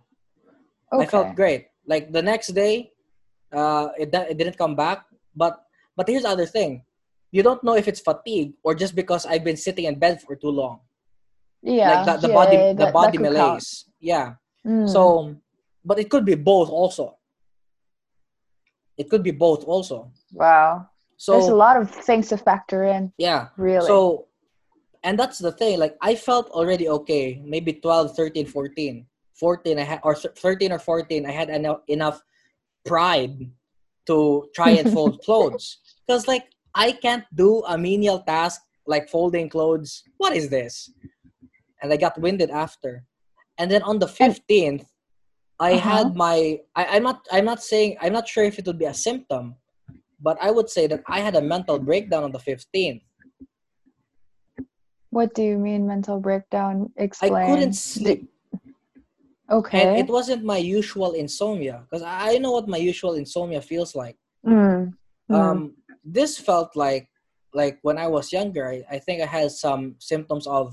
[0.94, 1.04] Okay.
[1.04, 1.68] I felt great.
[1.86, 2.92] Like the next day,
[3.52, 5.06] uh, it it didn't come back.
[5.36, 5.62] But
[5.98, 6.84] but here's the other thing,
[7.32, 10.36] you don't know if it's fatigue or just because I've been sitting in bed for
[10.38, 10.80] too long.
[11.62, 12.04] Yeah.
[12.06, 13.38] like the, the yeah, body the that- that body could count.
[13.38, 13.86] malaise.
[14.00, 14.34] Yeah.
[14.66, 14.88] Mm.
[14.88, 15.36] So,
[15.84, 17.18] but it could be both also.
[18.98, 20.12] It could be both also.
[20.34, 20.88] wow,
[21.18, 23.12] So there's a lot of things to factor in.
[23.18, 23.50] yeah.
[23.58, 23.86] Really.
[23.88, 24.28] So,
[25.04, 25.80] and that's the thing.
[25.80, 27.42] Like I felt already okay.
[27.46, 29.06] Maybe 12, 13, 14.
[29.36, 32.22] 14 I had or 13 or 14 I had enough enough
[32.86, 33.38] pride
[34.08, 35.78] to try and fold clothes
[36.08, 40.04] because like I can't do a menial task like folding clothes.
[40.18, 40.90] What is this?
[41.82, 43.04] And I got winded after.
[43.58, 44.86] And then on the 15th
[45.60, 45.90] I Uh-huh.
[45.90, 48.86] had my I, I'm not I'm not saying I'm not sure if it would be
[48.86, 49.56] a symptom,
[50.22, 53.02] but I would say that I had a mental breakdown on the 15th.
[55.10, 56.92] what do you mean mental breakdown?
[56.96, 57.34] Explain.
[57.34, 58.30] I couldn't sleep.
[59.50, 59.82] Okay.
[59.82, 64.18] And it wasn't my usual insomnia because I know what my usual insomnia feels like.
[64.46, 64.94] Mm.
[65.32, 65.74] Mm.
[66.08, 67.10] This felt like
[67.54, 68.64] like when I was younger.
[68.70, 70.66] I, I think I had some symptoms of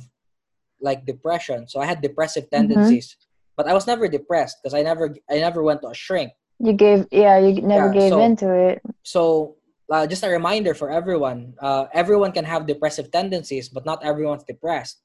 [0.81, 1.67] like depression.
[1.69, 2.57] So I had depressive Mm-hmm.
[2.57, 3.17] tendencies,
[3.57, 6.31] but I was never depressed because I never I never went to a shrink.
[6.61, 8.79] you gave, yeah, you never Yeah, gave so- into it.
[9.03, 9.57] So
[9.91, 14.45] uh, just a reminder for everyone: uh, everyone can have depressive tendencies, but not everyone's
[14.45, 15.03] depressed.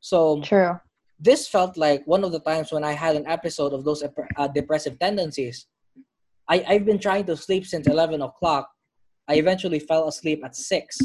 [0.00, 0.78] So True.
[1.18, 4.48] this felt like one of the times when I had an episode of those uh,
[4.48, 5.66] depressive tendencies.
[6.48, 8.68] I, I've been trying to sleep since 11 o'clock.
[9.28, 10.98] I eventually fell asleep at 6.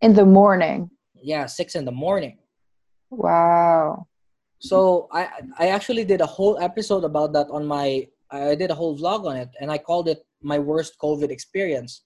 [0.00, 0.90] In the morning.
[1.22, 2.38] Yeah, 6 in the morning.
[3.10, 4.06] Wow.
[4.58, 5.28] So I,
[5.58, 9.26] I actually did a whole episode about that on my, I did a whole vlog
[9.26, 12.02] on it and I called it my worst COVID experience.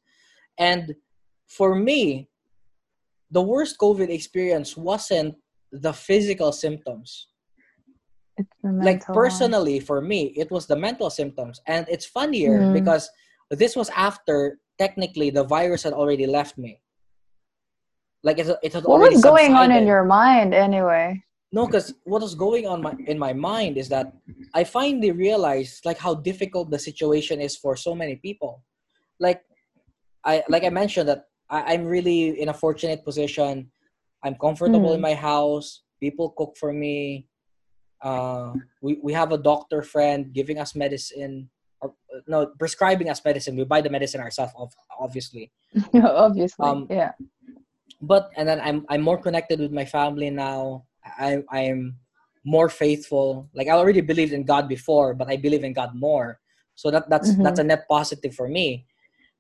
[0.58, 0.94] And
[1.46, 2.28] for me,
[3.30, 5.34] the worst COVID experience wasn't
[5.72, 7.28] the physical symptoms.
[8.38, 9.24] It's the like mental one.
[9.24, 12.74] personally for me it was the mental symptoms and it's funnier Mm.
[12.74, 13.08] because
[13.50, 16.80] this was after technically the virus had already left me.
[18.22, 21.22] Like it, it had What already was going on in your mind anyway?
[21.52, 24.12] no because what was going on my, in my mind is that
[24.52, 28.52] i finally realized like how difficult the situation is for so many people.
[29.20, 29.40] Like
[30.24, 33.70] i like i mentioned that I, i'm really in a fortunate position.
[34.24, 35.08] I'm comfortable in Mm.
[35.10, 35.66] my house.
[36.00, 37.28] People cook for me.
[38.02, 41.48] Uh, we, we have a doctor friend giving us medicine
[41.80, 41.94] or
[42.26, 45.50] no prescribing us medicine we buy the medicine ourselves ob- obviously
[45.94, 46.64] Obviously.
[46.66, 47.12] Um, yeah.
[48.00, 50.84] but and then I'm I'm more connected with my family now.
[51.04, 51.96] I I'm
[52.44, 53.48] more faithful.
[53.54, 56.38] Like I already believed in God before, but I believe in God more.
[56.74, 57.42] So that that's Mhm.
[57.44, 58.86] that's a net positive for me.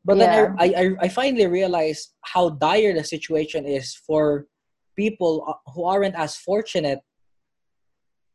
[0.04, 0.26] But Yeah.
[0.26, 4.46] then I, I I I finally realized how dire the situation is for
[4.96, 7.00] people uh, who aren't as fortunate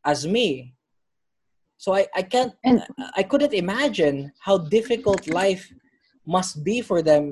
[0.05, 0.75] as me.
[1.81, 2.77] So I I can't And
[3.19, 5.63] I couldn't imagine how difficult life
[6.37, 7.23] must be for them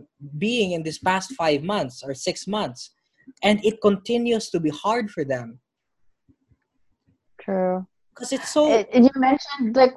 [0.46, 2.82] being in this past five months or six months.
[3.48, 5.48] And it continues to be hard for them
[7.40, 7.86] true.
[8.10, 8.62] because it's so.
[8.74, 9.96] It, you mentioned like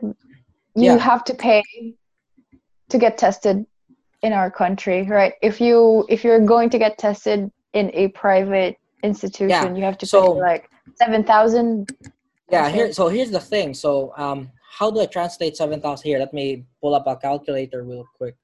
[0.82, 0.98] you Yeah.
[1.10, 1.62] have to pay
[2.92, 3.64] to get tested
[4.26, 5.32] in our country, right?
[5.40, 9.96] If you if you're going to get tested in a private institution, Yeah, you have
[10.04, 10.62] to so- pay like
[11.00, 11.88] seven thousand.
[12.52, 12.92] Yeah, here.
[12.92, 13.74] So here's the thing.
[13.74, 16.18] So um, how do I translate seven thousand here?
[16.18, 18.36] Let me pull up a calculator real quick.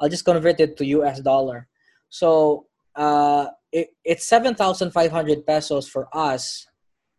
[0.00, 1.20] I'll just convert it to U.S.
[1.20, 1.68] dollar.
[2.08, 6.66] So uh, it, it's seven thousand five hundred pesos for us.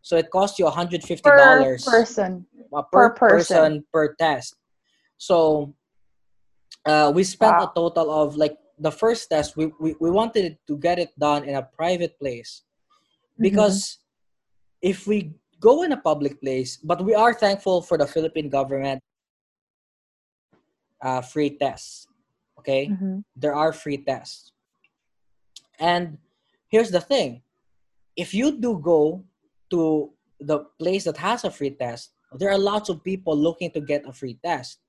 [0.02, 2.46] So it costs you hundred fifty dollars Per person.
[2.74, 3.38] uh, per, per person.
[3.38, 3.86] person.
[3.92, 4.56] per test.
[5.18, 5.74] So
[6.86, 9.56] uh, we spent a total of like the first test.
[9.56, 12.64] We, we we wanted to get it done in a private place
[13.36, 13.44] Mm-hmm.
[13.44, 14.00] because
[14.82, 15.34] if we
[15.66, 19.02] go in a public place, but we are thankful for the Philippine government
[21.02, 22.08] uh, free tests.
[22.60, 23.24] Okay, Mhm.
[23.36, 24.54] there are free tests.
[25.80, 26.18] And
[26.74, 27.30] here's the thing
[28.16, 29.26] if you do go
[29.74, 29.80] to
[30.40, 32.04] the place that has a free test,
[32.40, 34.80] there are lots of people looking to get a free test.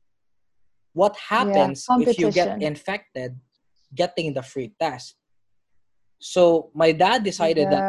[0.93, 3.31] What happens if you get infected
[3.95, 5.17] getting the free test?
[6.19, 7.85] So my dad decided that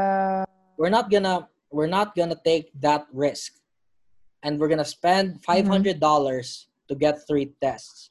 [0.77, 3.53] we're not gonna we're not gonna take that risk
[4.43, 8.09] and we're gonna spend five hundred dollars to get three tests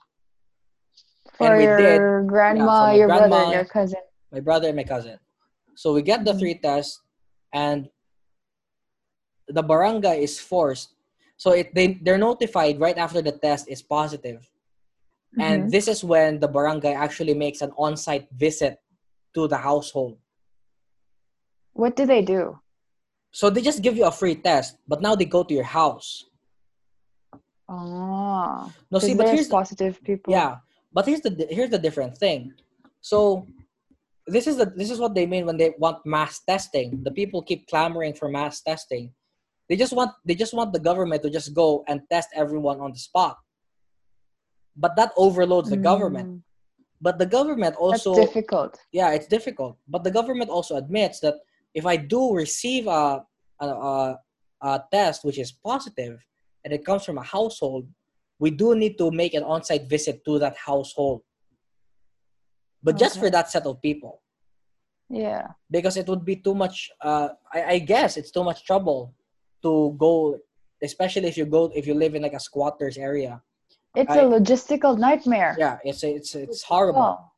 [1.39, 2.01] for we your did.
[2.27, 3.45] grandma, Yeah, your brother, grandma.
[3.45, 4.01] and your cousin.
[4.33, 5.19] my brother and my cousin
[5.75, 6.39] so we get the Mhm.
[6.39, 7.01] three tests
[7.53, 7.89] and
[9.49, 10.95] the barangay is forced
[11.37, 14.51] so it they, they're notified right after the test is positive
[15.39, 15.71] and Mhm.
[15.71, 18.81] this is when the barangay actually makes an on-site visit
[19.35, 20.19] to the household
[21.75, 22.59] what do they do?
[23.39, 26.09] So they just give you a free test but now they go to your house
[27.69, 30.33] Oh, no see but here's positive people.
[30.33, 30.57] Yeah,
[30.93, 32.53] but here's the here's the different thing.
[33.01, 33.47] So
[34.27, 37.03] this is the this is what they mean when they want mass testing.
[37.03, 39.13] The people keep clamoring for mass testing.
[39.69, 42.93] They just want they just want the government to just go and test everyone on
[42.93, 43.37] the spot.
[44.77, 46.29] But that overloads the government.
[46.29, 46.43] Mm,
[47.01, 48.79] But the government That's also difficult.
[48.93, 49.77] yeah, it's difficult.
[49.89, 51.35] But the government also admits that
[51.77, 53.23] if I do receive a
[53.61, 54.19] a, a,
[54.63, 56.17] a test which is positive
[56.65, 57.85] and it comes from a household,
[58.43, 61.21] we do need to make an on-site visit to that household.
[62.83, 64.15] But just for that set of people,
[65.09, 65.47] Yeah.
[65.71, 66.91] because it would be too much.
[67.01, 69.15] Uh, I, I guess it's too much trouble
[69.65, 70.39] to go,
[70.83, 73.41] especially if you go if you live in like a squatters area.
[73.95, 75.53] It's I- a logistical nightmare.
[75.59, 77.01] Yeah, it's it's it's horrible.
[77.01, 77.33] Well,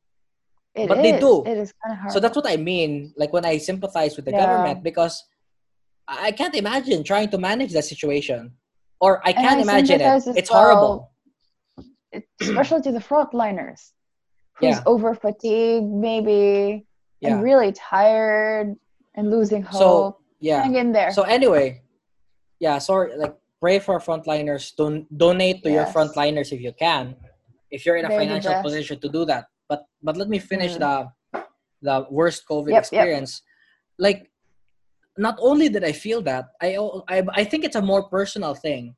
[0.80, 1.44] it But they do.
[1.44, 2.12] It is kind of hard.
[2.12, 4.44] So that's what I mean, like when I sympathize with the Yeah.
[4.46, 5.14] government, because
[6.06, 8.52] I can't imagine trying to manage that situation,
[9.00, 10.22] or I can't I imagine it.
[10.40, 11.12] It's horrible.
[12.40, 13.92] especially to the frontliners
[14.58, 14.82] who's Yeah.
[14.92, 16.86] over fatigued maybe
[17.20, 17.28] Yeah.
[17.28, 18.74] and really tired
[19.14, 19.80] and losing hope.
[19.82, 20.62] So yeah.
[20.62, 21.10] Hang in there.
[21.12, 21.82] So anyway,
[22.60, 22.78] yeah.
[22.78, 24.74] Sorry, like pray for frontliners.
[24.74, 25.92] Don- donate to your Yes.
[25.94, 27.14] frontliners if you can,
[27.70, 29.44] if you're in a They're financial position to do that.
[29.68, 30.80] But but let me finish Mm.
[30.80, 30.94] the
[31.82, 32.82] the worst COVID Yep, yep.
[32.82, 33.42] experience.
[33.98, 34.30] Like,
[35.16, 36.76] not only did I feel that, I,
[37.08, 38.96] I I think it's a more personal thing,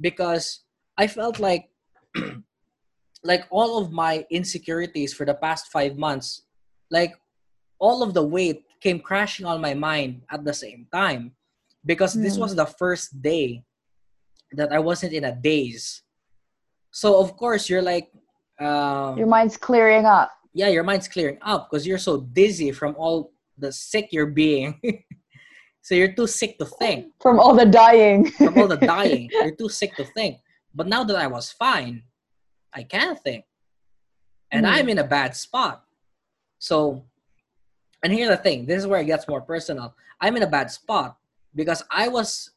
[0.00, 0.60] because
[0.98, 1.70] I felt like
[3.24, 6.42] like all of my insecurities for the past five months,
[6.90, 7.14] like
[7.78, 11.32] all of the weight came crashing on my mind at the same time
[11.84, 12.42] because this Hmm.
[12.42, 13.62] was the first day
[14.52, 16.02] that I wasn't in a daze.
[16.90, 18.10] So of course you're like,
[18.60, 20.30] um, Your mind's clearing up.
[20.54, 24.80] yeah, your mind's clearing up because you're so dizzy from all the sick you're being.
[25.82, 28.30] so you're too sick to think From all the dying.
[28.30, 29.28] from all the dying.
[29.32, 30.38] You're too sick to think.
[30.74, 32.02] But now that I was fine,
[32.72, 33.44] I can think.
[34.50, 34.72] And Hmm.
[34.72, 35.84] I'm in a bad spot.
[36.58, 37.04] So,
[38.04, 39.94] and here's the thing this is where it gets more personal.
[40.20, 41.16] I'm in a bad spot
[41.54, 42.50] because I was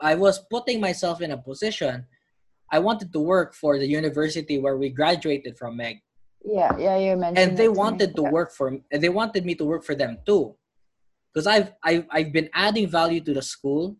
[0.00, 2.06] I was putting myself in a position
[2.72, 6.00] I wanted to work for the university where we graduated from Meg.
[6.42, 7.84] Yeah, yeah, you mentioned and they that to me.
[7.84, 8.30] wanted to Yeah.
[8.32, 10.56] work for and they wanted me to work for them too.
[11.30, 13.96] Because I've, I've i've been adding value to the school.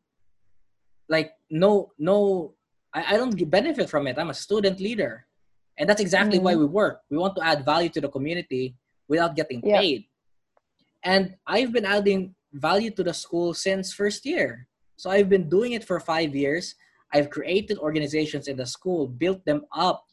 [1.08, 2.54] Like no no
[2.96, 4.18] I, I don't get benefit from it.
[4.18, 5.28] I'm a student leader.
[5.78, 6.72] And that's exactly why mm-hmm.
[6.72, 7.00] we work.
[7.10, 8.74] We want to add value to the community
[9.06, 9.80] without getting Yeah.
[9.80, 10.08] paid.
[11.04, 14.66] And i've been adding value to the school since first year.
[14.96, 16.74] So i've been doing it for five years
[17.12, 20.04] i've created organizations in the school built them up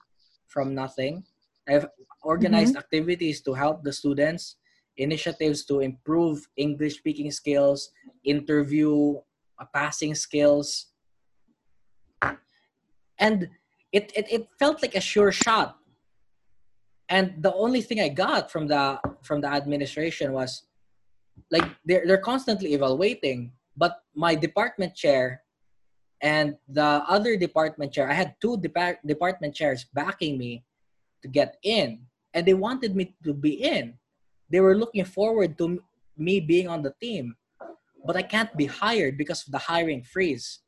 [0.50, 1.24] from nothing.
[1.70, 1.86] I've
[2.24, 4.58] organized activities to help the students
[4.98, 7.92] initiatives to improve english speaking skills
[8.26, 9.16] interview
[9.60, 10.88] uh, passing skills.
[13.18, 13.48] And
[13.92, 15.78] it, it it felt like a sure shot.
[17.08, 20.64] And the only thing i got from the from the administration was
[21.52, 25.42] like they're, they're constantly evaluating but my department chair
[26.22, 30.64] and the other department chair i had two depart- department chairs backing me
[31.22, 32.00] to get in.
[32.34, 33.96] And they wanted me to be in.
[34.50, 35.80] They were looking forward to m-
[36.16, 37.36] me being on the team.
[38.06, 40.60] But i can't be hired because of the hiring freeze.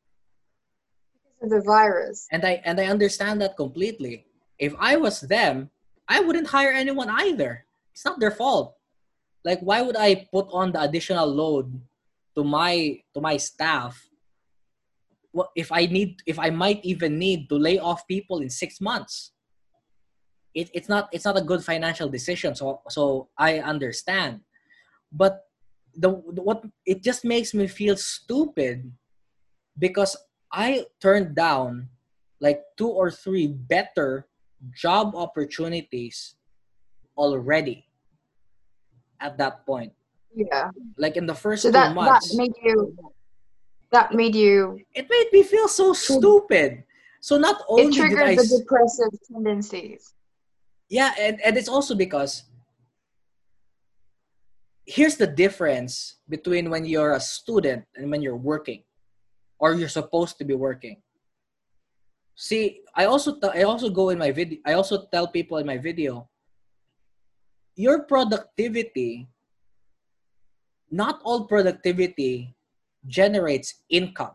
[1.39, 2.27] Because of the virus.
[2.31, 4.25] and i and i understand that completely.
[4.59, 5.69] If i was them
[6.07, 7.63] i wouldn't hire anyone either.
[7.93, 8.75] It's not their fault.
[9.47, 11.71] Like why would I put on the additional load
[12.35, 13.95] to my to my staff?
[15.55, 19.31] If I need if I might even need to lay off people in six months?
[20.53, 22.55] It, it's not it's not a good financial decision.
[22.55, 24.41] So so I understand,
[25.11, 25.47] but
[25.95, 28.91] the, what it just makes me feel stupid
[29.79, 30.15] because
[30.51, 31.87] I turned down
[32.41, 34.27] like two or three better
[34.75, 36.35] job opportunities
[37.17, 37.85] already
[39.19, 39.93] at that point.
[40.35, 40.71] Yeah.
[40.97, 42.95] Like in the first So two that months, that made you
[43.91, 46.83] that made you it made me feel so stupid.
[47.19, 50.13] So not only it did I, the depressive tendencies.
[50.89, 52.43] yeah, and, and it's also because
[54.85, 58.83] here's the difference between when you're a student and when you're working,
[59.59, 60.97] or you're supposed to be working.
[62.35, 64.57] See, I also t- I also go in my video.
[64.65, 66.27] I also tell people in my video,
[67.75, 69.27] your productivity.
[70.93, 72.53] Not all productivity
[73.07, 74.31] generates income.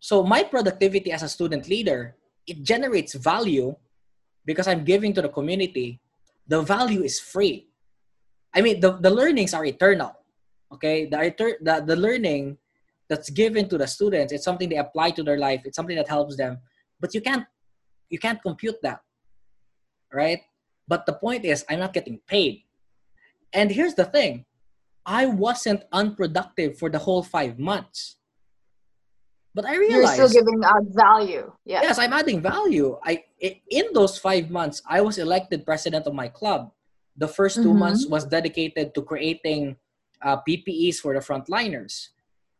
[0.00, 2.16] So my productivity as a student leader,
[2.46, 3.76] it generates value
[4.44, 6.00] because I'm giving to the community.
[6.48, 7.68] The value is free.
[8.54, 10.16] I mean, the, the learnings are eternal.
[10.72, 12.56] Okay, the, the the learning
[13.06, 15.60] that's given to the students, it's something they apply to their life.
[15.66, 16.58] It's something that helps them.
[16.98, 17.44] But you can't
[18.08, 19.00] you can't compute that,
[20.12, 20.40] right?
[20.88, 22.64] But the point is, I'm not getting paid.
[23.52, 24.46] And here's the thing,
[25.04, 28.16] I wasn't unproductive for the whole five months.
[29.54, 31.52] But I realized You're still giving out value.
[31.66, 31.82] Yeah.
[31.82, 33.22] yes i'm adding value i
[33.70, 36.72] in those five months i was elected president of my club
[37.16, 37.78] the 1st two Mhm.
[37.84, 39.76] months was dedicated to creating
[40.24, 42.08] uh, ppes for the frontliners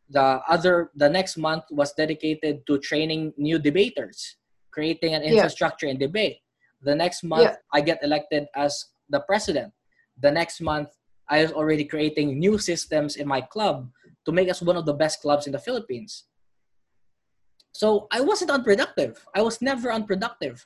[0.09, 4.37] the other the next month was dedicated to training new debaters
[4.69, 5.31] creating an Yeah.
[5.33, 6.37] infrastructure in debate
[6.85, 7.73] the next month Yeah.
[7.73, 9.73] i get elected as the president
[10.21, 10.89] the next month
[11.33, 13.89] i was already creating new systems in my club
[14.25, 16.25] to make us one of the best clubs in the philippines
[17.73, 19.25] so I wasn't unproductive.
[19.35, 20.65] I was never unproductive.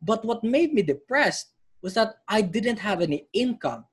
[0.00, 1.50] But what made me depressed
[1.82, 3.84] was that I didn't have any income.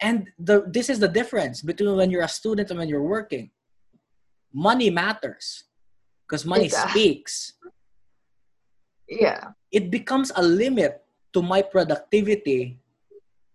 [0.00, 3.50] And the, this is the difference between when you're a student and when you're working.
[4.54, 5.64] Money matters
[6.26, 7.54] because money speaks.
[9.08, 9.50] Yeah.
[9.72, 12.78] It becomes a limit to my productivity.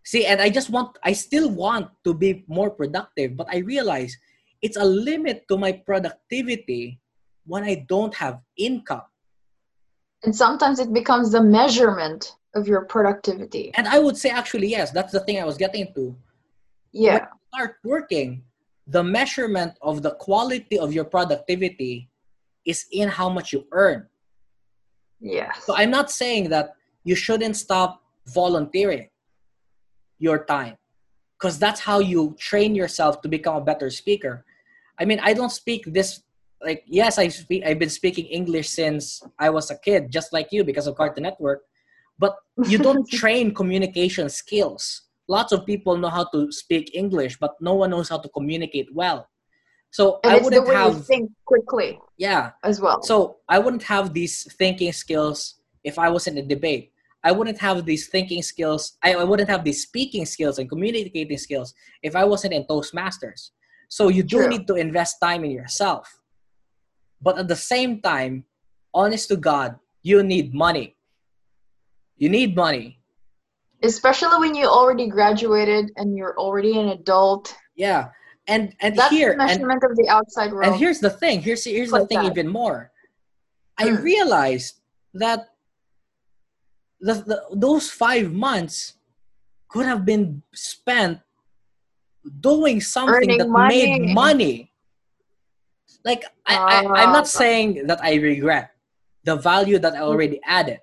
[0.03, 4.17] See, and I just want, I still want to be more productive, but I realize
[4.61, 6.99] it's a limit to my productivity
[7.45, 9.03] when I don't have income.
[10.23, 13.71] And sometimes it becomes the measurement of your productivity.
[13.75, 16.15] And I would say, actually, yes, that's the thing I was getting to.
[16.91, 17.27] Yeah.
[17.53, 18.43] Start working,
[18.87, 22.09] the measurement of the quality of your productivity
[22.65, 24.07] is in how much you earn.
[25.19, 25.63] Yes.
[25.65, 29.09] So I'm not saying that you shouldn't stop volunteering
[30.19, 30.77] your time
[31.37, 34.45] because that's how you train yourself to become a better speaker.
[34.99, 36.23] I mean, I don't speak this
[36.63, 40.47] like yes, I speak I've been speaking English since I was a kid just like
[40.51, 41.63] you because of Cartoon Network,
[42.17, 45.01] but you don't train communication skills.
[45.27, 48.87] Lots of people know how to speak English, but no one knows how to communicate
[48.93, 49.27] well.
[49.91, 53.03] So and I wouldn't have think quickly yeah, as well.
[53.03, 56.92] so I wouldn't have these thinking skills if I was in a debate.
[57.23, 58.97] I wouldn't have these thinking skills.
[59.01, 63.51] I, I wouldn't have these speaking skills and communicating skills if I wasn't in Toastmasters.
[63.87, 64.47] So you do True.
[64.49, 66.19] need to invest time in yourself.
[67.21, 68.43] But at the same time,
[68.93, 70.95] honest to God, you need money.
[72.17, 72.99] You need money.
[73.81, 77.55] Especially when you already graduated and you're already an adult.
[77.75, 78.09] Yeah.
[78.47, 80.65] And and That's here the and of the outside world.
[80.65, 81.41] And here's the thing.
[81.41, 82.31] Here's here's the thing that.
[82.31, 82.91] even more.
[83.77, 84.03] I Mm.
[84.03, 84.81] realized
[85.13, 85.52] that
[87.03, 88.95] the, the those five months
[89.67, 91.19] could have been spent
[92.39, 93.99] doing something Earning that money.
[93.99, 94.55] made money.
[96.07, 97.19] Like I, I, I'm Ah.
[97.19, 98.71] not saying that I regret
[99.27, 100.79] the value that I already added.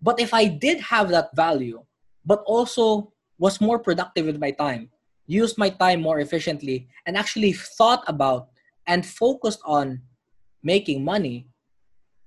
[0.00, 1.82] But if I did have that value,
[2.24, 4.90] but also was more productive with my time,
[5.26, 8.48] used my time more efficiently, and actually thought about
[8.86, 10.00] and focused on
[10.62, 11.46] making money,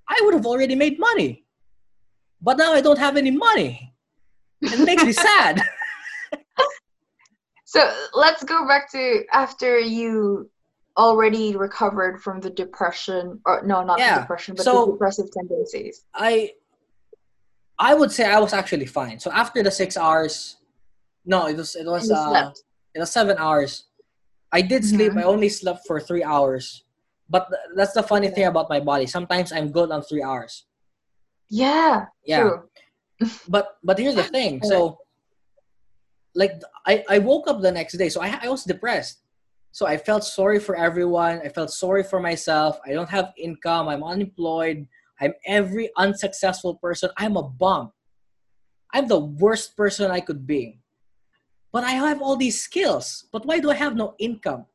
[0.08, 1.43] I would have already made money.
[2.44, 3.92] But now I don't have any money.
[4.60, 5.62] It makes me sad.
[7.66, 7.80] So
[8.14, 10.48] let's go back to after you
[10.96, 15.26] already recovered from the depression, or no, not Yeah, the depression, but so- the depressive
[15.36, 16.04] tendencies.
[16.14, 16.52] I
[17.78, 19.18] I would say I was actually fine.
[19.18, 20.56] So after the six hours,
[21.24, 22.52] no, it was it was uh,
[22.94, 23.86] it was seven hours.
[24.52, 25.12] I did sleep.
[25.12, 25.20] Mhm.
[25.20, 26.84] I only slept for three hours.
[27.28, 29.06] But th- that's the funny thing about my body.
[29.06, 30.66] Sometimes I'm good on three hours.
[31.54, 32.40] Yeah, Yeah.
[32.42, 32.56] true.
[33.48, 34.58] But but here's the thing.
[34.62, 34.98] So
[36.34, 38.08] like I, I woke up the next day.
[38.10, 39.22] So I, I was depressed.
[39.70, 41.38] So i felt sorry for everyone.
[41.46, 42.78] I felt sorry for myself.
[42.86, 43.86] I don't have income.
[43.86, 44.86] I'm unemployed.
[45.20, 47.10] I'm every unsuccessful person.
[47.16, 47.92] I'm a bum.
[48.92, 50.78] I'm the worst person i could be.
[51.72, 53.26] But i have all these skills.
[53.30, 54.66] But why do i have no income?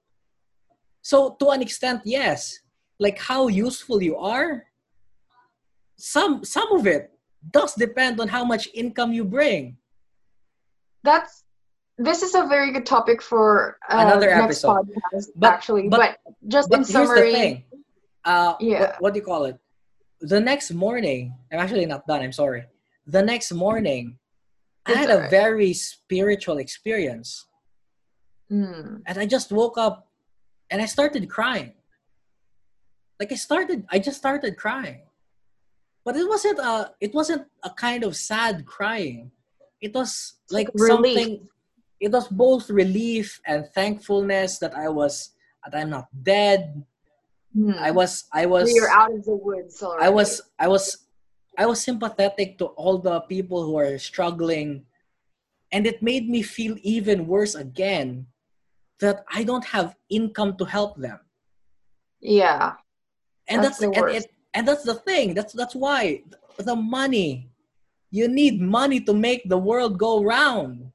[1.03, 2.63] So to an extent yes.
[2.99, 4.68] Like how useful you are
[5.99, 7.11] some some of it
[7.51, 9.77] does depend on how much income you bring
[11.03, 11.43] That's
[11.97, 14.87] this is a very good topic for uh, Another episode.
[14.87, 15.89] podcast, But- actually.
[15.89, 16.11] but- But,
[16.47, 17.65] just But in summary.
[18.23, 18.79] Uh, Yeah.
[18.79, 19.57] what, what do you call it?
[20.21, 22.21] The next morning, I'm actually not done.
[22.21, 22.63] I'm sorry.
[23.07, 24.17] The next morning,
[24.85, 25.29] I It's had a alright.
[25.31, 27.29] very spiritual experience,
[28.49, 29.03] Hmm.
[29.07, 30.07] and I just woke up,
[30.71, 31.73] and I started crying.
[33.19, 35.01] Like I started, I just started crying,
[36.09, 39.29] but it wasn't a, it wasn't a kind of sad crying.
[39.79, 40.89] It was like relief.
[40.89, 41.47] something.
[41.99, 46.83] It was both relief and thankfulness that I was that I'm not dead.
[47.53, 47.77] Hmm.
[47.77, 50.07] I was I was You're out of the woods already.
[50.07, 51.05] I was I was
[51.59, 54.85] I was sympathetic to all the people who are struggling
[55.71, 58.25] and it made me feel even worse again
[58.97, 61.19] that I don't have income to help them.
[62.19, 62.81] Yeah.
[63.47, 64.25] And That's that's, the and, worst.
[64.25, 65.33] it, and that's the thing.
[65.33, 66.23] That's that's why
[66.57, 67.49] the money.
[68.11, 70.91] You need money to make the world go round.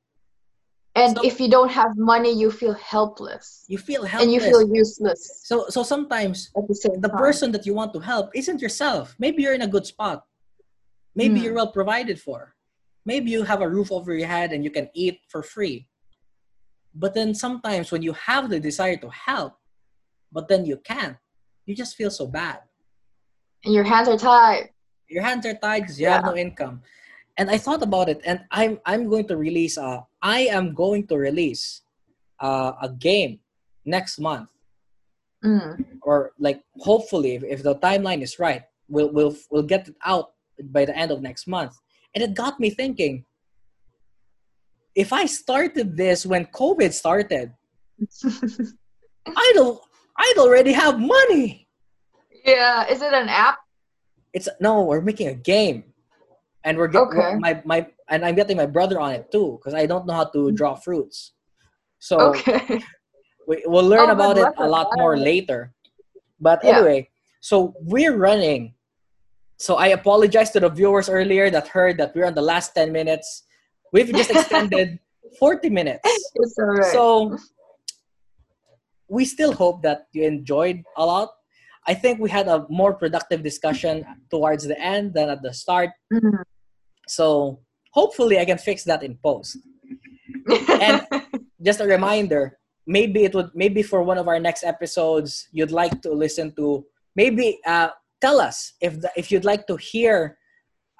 [0.97, 3.65] And So- if you don't have money, you feel helpless.
[3.69, 4.23] You feel helpless.
[4.25, 8.31] And you feel useless so so sometimes the the person that you want to help
[8.35, 9.15] isn't yourself.
[9.19, 10.19] Maybe you're in a good spot.
[11.15, 11.45] Maybe Hmm.
[11.45, 12.55] you're well provided for.
[13.07, 15.87] Maybe you have a roof over your head and you can eat for free.
[16.95, 19.53] But then sometimes when you have the desire to help,
[20.33, 21.17] but then you can't,
[21.67, 22.61] you just feel so bad.
[23.65, 24.71] And your hands are tied.
[25.09, 26.83] Your hands are tied because you have no income.
[27.37, 29.77] And I thought about it, and I'm I'm going to release.
[29.79, 31.83] Uh, I am going to release
[32.41, 33.41] uh, a game
[33.85, 34.51] next month
[35.45, 35.85] Mm.
[36.01, 40.33] or like hopefully if, if the timeline is right we'll we'll we'll get it out
[40.73, 41.77] by the end of next month
[42.15, 43.27] and it got me thinking
[44.95, 47.53] if i started this when covid started
[49.27, 49.85] i'd al-
[50.17, 51.64] i'd already have money
[52.45, 52.87] yeah.
[52.87, 53.59] Is it an app?
[54.35, 55.85] it's no we're making a game
[56.65, 57.39] and we're getting Okay.
[57.39, 60.25] my my and i'm getting my brother on it too because i don't know how
[60.25, 60.57] to mm-hmm.
[60.59, 61.33] draw fruits
[62.01, 62.83] so Okay.
[63.49, 65.73] we, we'll learn Oh, about it a lot more later
[66.41, 66.77] but Yeah.
[66.77, 67.09] anyway
[67.41, 68.75] so we're running
[69.57, 72.91] so i apologize to the viewers earlier that heard that we're on the last 10
[72.91, 73.45] minutes
[73.93, 74.99] we've just extended
[75.39, 76.11] 40 minutes
[76.91, 77.39] so
[79.09, 81.31] we still hope that you enjoyed a lot
[81.87, 85.91] i think we had a more productive discussion towards the end than at the start
[86.13, 86.43] Mhm.
[87.09, 87.61] so
[87.93, 89.59] hopefully i can fix that in post
[90.81, 91.07] and-
[91.63, 95.95] just a reminder maybe it would maybe for one of our next episodes you'd like
[96.03, 96.85] to listen to
[97.17, 97.89] maybe uh,
[98.21, 100.37] tell us if the, if you'd like to hear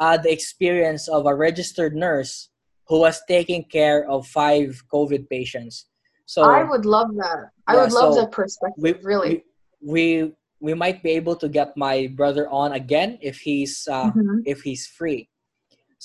[0.01, 2.49] uh, the experience of a registered nurse
[2.89, 5.87] who was taking care of five covid patients
[6.27, 7.51] so I would love that.
[7.67, 8.81] I Yeah, would love so that perspective.
[8.83, 9.45] we, really.
[9.83, 9.93] we
[10.23, 10.33] we
[10.65, 14.37] we might be able to get my brother on again if he's uh, Mhm.
[14.53, 15.29] if he's free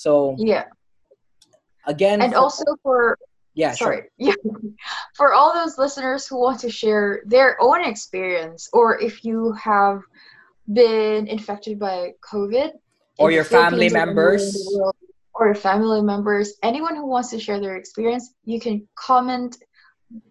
[0.04, 0.64] so Yeah.
[1.86, 3.00] again And for- also for
[3.62, 3.86] yeah sure.
[3.86, 4.36] sorry yeah
[5.18, 9.38] for all those listeners who want to share their own experience or if you
[9.70, 9.98] have
[10.80, 11.98] been infected by
[12.30, 12.70] covid
[13.22, 14.68] Or your family Philippines or anywhere in members.
[14.76, 14.96] world,
[15.36, 18.76] or your family members anyone who wants to share their experience you can
[19.08, 19.52] comment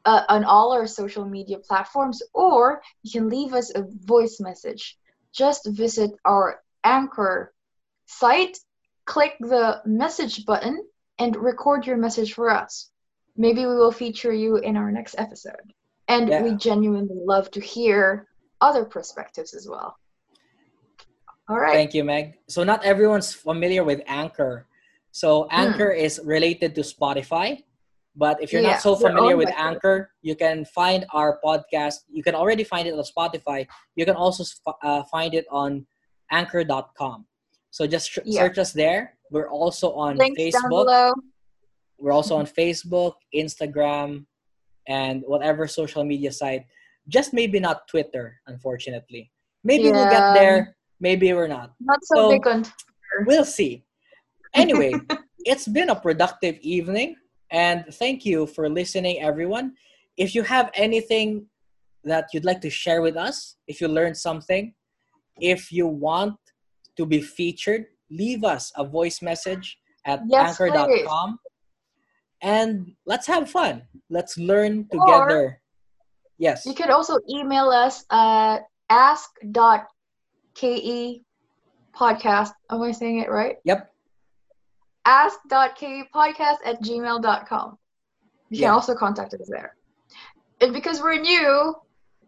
[0.05, 4.97] uh, on all our social media platforms or you can leave us a voice message
[5.33, 7.53] just visit our anchor
[8.07, 8.57] site
[9.05, 10.83] click the message button
[11.19, 12.91] and record your message for us
[13.37, 15.73] maybe we will feature you in our next episode
[16.07, 16.43] and Yeah.
[16.43, 18.27] we genuinely love to hear
[18.61, 19.97] other perspectives as well
[21.47, 22.37] all right Thank you, Meg.
[22.47, 24.67] So not everyone's familiar with Anchor.
[25.11, 25.61] So Hmm.
[25.61, 27.63] Anchor is related to Spotify,
[28.15, 31.95] but if you're Yeah, not so familiar with Anchor, you can find our podcast.
[32.09, 33.67] You can already find it on Spotify.
[33.95, 34.43] You can also
[34.83, 35.85] uh, find it on
[36.31, 37.25] Anchor.com.
[37.71, 38.41] So just sh- Yeah.
[38.41, 39.15] search us there.
[39.31, 40.69] We're also on links down Facebook.
[40.85, 41.13] below
[41.99, 44.25] We're also on Facebook, Instagram,
[44.87, 46.65] and whatever social media site.
[47.07, 49.31] Just maybe not Twitter, unfortunately.
[49.63, 50.75] Maybe we'll get there.
[50.99, 52.65] Maybe we're not not so, So- big on
[53.25, 53.85] we'll see.
[54.53, 54.93] Anyway,
[55.45, 57.15] it's been a productive evening,
[57.51, 59.73] and thank you for listening, everyone.
[60.17, 61.45] If you have anything
[62.03, 64.73] that you'd like to share with us, if you learned something,
[65.39, 66.35] if you want
[66.97, 71.39] to be featured, leave us a voice message at Yes, anchor.com.
[72.41, 73.83] and let's have fun.
[74.09, 75.61] Let's learn together.
[76.37, 76.65] yes.
[76.65, 78.59] You could also email us at
[78.89, 79.47] ask.ke
[81.95, 82.51] podcast.
[82.69, 83.57] Am I saying it right?
[83.65, 83.88] Yep.
[85.09, 87.77] ask.ke podcast at gmail.com.
[88.49, 88.67] You Yeah.
[88.67, 89.75] can also contact us there.
[90.61, 91.75] And because we're new,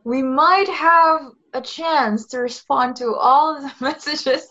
[0.03, 1.19] we might have
[1.53, 4.43] a chance to respond to all of the messages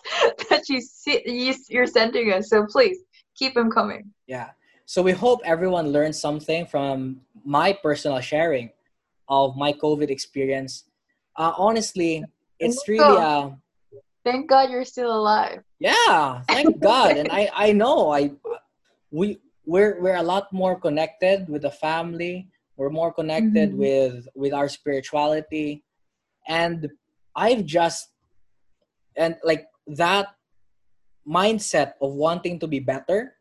[0.48, 2.50] that you see you, you're sending us.
[2.50, 2.98] So please
[3.38, 4.02] keep them coming.
[4.26, 4.50] Yeah.
[4.86, 8.70] So we hope everyone learned something from my personal sharing
[9.28, 10.84] of my COVID experience.
[11.36, 12.24] Uh, honestly,
[12.58, 13.56] it's really a
[14.24, 15.62] Thank God you're still alive.
[15.78, 16.42] yeah.
[16.48, 18.32] Thank God, and I I know I
[19.10, 22.48] we we're we're a lot more connected with the family.
[22.76, 23.76] We're more connected Mhm.
[23.76, 25.84] with with our spirituality,
[26.48, 26.88] and
[27.34, 28.10] I've just
[29.16, 30.28] and like that
[31.26, 33.36] mindset of wanting to be better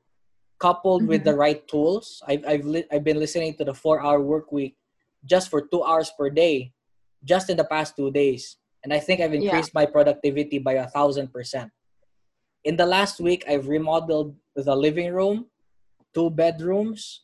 [0.60, 4.20] coupled with the right tools i've I've, li- I've been listening to the 4 hour
[4.20, 4.76] work week
[5.24, 6.74] just for 2 hours per day
[7.24, 9.42] just in the past 2 days and i think i've Yeah.
[9.42, 11.72] increased my productivity by a thousand percent.
[12.64, 15.48] In the last week i've remodeled the living room
[16.14, 17.24] two bedrooms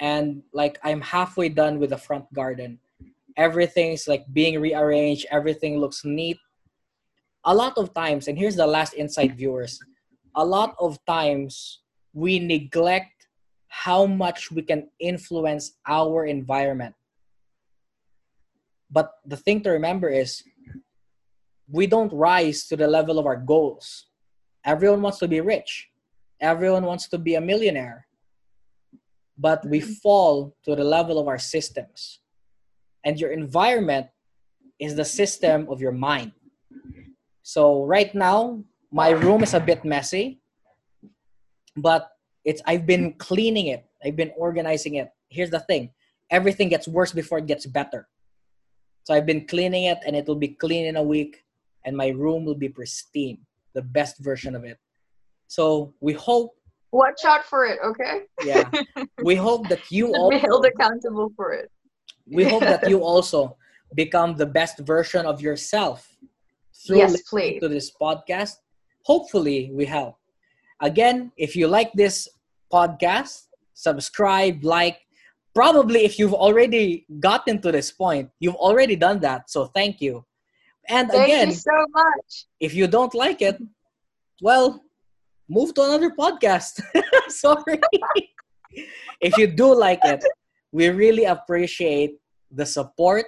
[0.00, 2.78] and like i'm halfway done with the front garden.
[3.36, 5.24] Everything's like being rearranged.
[5.30, 6.38] Everything looks neat.
[7.44, 9.78] A lot of times and here's the last insight viewers
[10.36, 11.80] a lot of times
[12.12, 13.26] we neglect
[13.68, 16.94] how much we can influence our environment.
[18.90, 20.42] But the thing to remember is
[21.70, 24.06] we don't rise to the level of our goals.
[24.64, 25.88] Everyone wants to be rich.
[26.40, 28.06] Everyone wants to be a millionaire.
[29.36, 29.92] But we mm-hmm.
[30.02, 32.20] fall to the level of our systems.
[33.04, 34.06] And your environment
[34.78, 36.32] is the system of your mind.
[37.42, 40.40] So right now my room is a bit messy
[41.82, 42.10] but
[42.44, 43.84] it's i've been cleaning it.
[44.04, 45.10] I've been organizing it.
[45.28, 45.90] Here's the thing.
[46.30, 48.08] Everything gets worse before it gets better.
[49.04, 51.44] So i've been cleaning it and it will be clean in a week
[51.88, 53.38] and my room will be pristine
[53.72, 54.78] the best version of it
[55.48, 56.52] so we hope
[56.90, 58.16] Watch out for it, okay?
[58.52, 58.68] yeah
[59.28, 61.68] we hope that you Be held accountable for it.
[62.38, 63.56] we hope that you also
[63.94, 65.98] become the best version of yourself
[66.86, 67.60] through Yes, listening please.
[67.62, 68.54] to this podcast
[69.04, 70.16] hopefully we help
[70.80, 72.28] again if you like this
[72.72, 74.98] podcast subscribe like
[75.54, 80.24] probably if you've already gotten to this point you've already done that so thank you
[80.88, 82.46] and Thank again so much.
[82.60, 83.56] if you don't like it
[84.40, 84.82] well
[85.48, 86.80] move to another podcast
[87.28, 87.80] sorry
[89.20, 90.22] if you do like it
[90.72, 92.16] we really appreciate
[92.50, 93.26] the support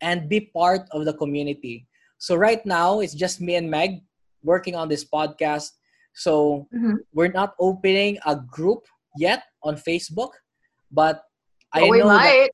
[0.00, 1.86] and be part of the community
[2.18, 4.00] so right now it's just me and meg
[4.42, 5.70] working on this podcast
[6.14, 6.98] so Mhm.
[7.12, 10.30] we're not opening a group yet on facebook
[10.90, 11.22] but
[11.72, 12.50] i But we know that.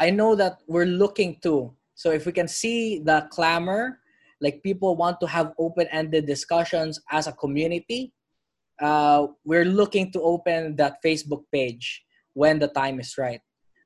[0.00, 1.74] I know that we're looking to.
[1.98, 3.98] So if we can see the clamor,
[4.40, 8.12] like people want to have open-ended discussions as a community,
[8.80, 12.04] uh, we're looking to open that Facebook page
[12.34, 13.40] when the time is right.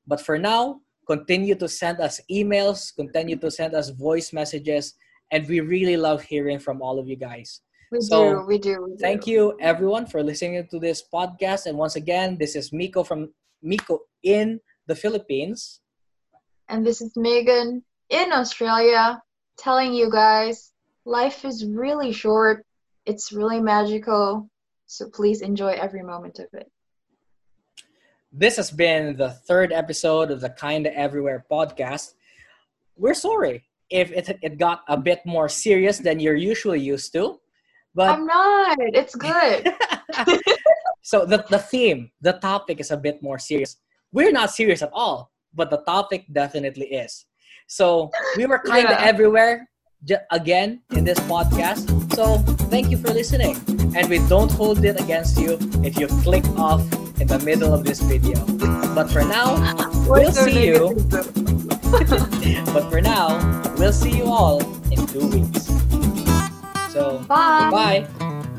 [0.05, 4.93] But for now, continue to send us emails, continue to send us voice messages,
[5.31, 7.61] and we really love hearing from all of you guys.
[7.91, 8.45] We So, do.
[8.45, 8.77] We do.
[8.83, 8.97] We do.
[9.01, 11.65] Thank you everyone for listening to this podcast.
[11.65, 13.33] And once again, this is Miko from
[13.63, 15.81] Miko in the Philippines.
[16.69, 17.81] And this is Megan
[18.13, 19.21] in Australia
[19.57, 20.71] telling you guys
[21.03, 22.63] life is really short.
[23.05, 24.49] It's really magical.
[24.85, 26.71] So please enjoy every moment of it.
[28.31, 32.13] This has been the third episode of the Kinda Everywhere podcast.
[32.95, 37.39] We're sorry if it, it got a bit more serious than you're usually used to.
[37.95, 38.77] But I'm not.
[38.79, 39.73] It's good.
[41.01, 43.77] so the, the theme, the topic is a bit more serious.
[44.11, 47.25] We're not serious at all, but the topic definitely is.
[47.73, 49.09] So we were kind of Yeah.
[49.09, 49.65] everywhere
[50.05, 51.89] j- again in this podcast.
[52.13, 52.37] So
[52.69, 53.57] thank you for listening.
[53.97, 56.85] And we don't hold it against you if you click off
[57.17, 58.37] in the middle of this video.
[58.93, 59.57] But for now,
[60.05, 60.93] we'll see you.
[62.73, 63.41] But for now,
[63.77, 64.61] we'll see you all
[64.93, 65.65] in two weeks.
[66.93, 68.05] So, Bye.
[68.05, 68.52] goodbye.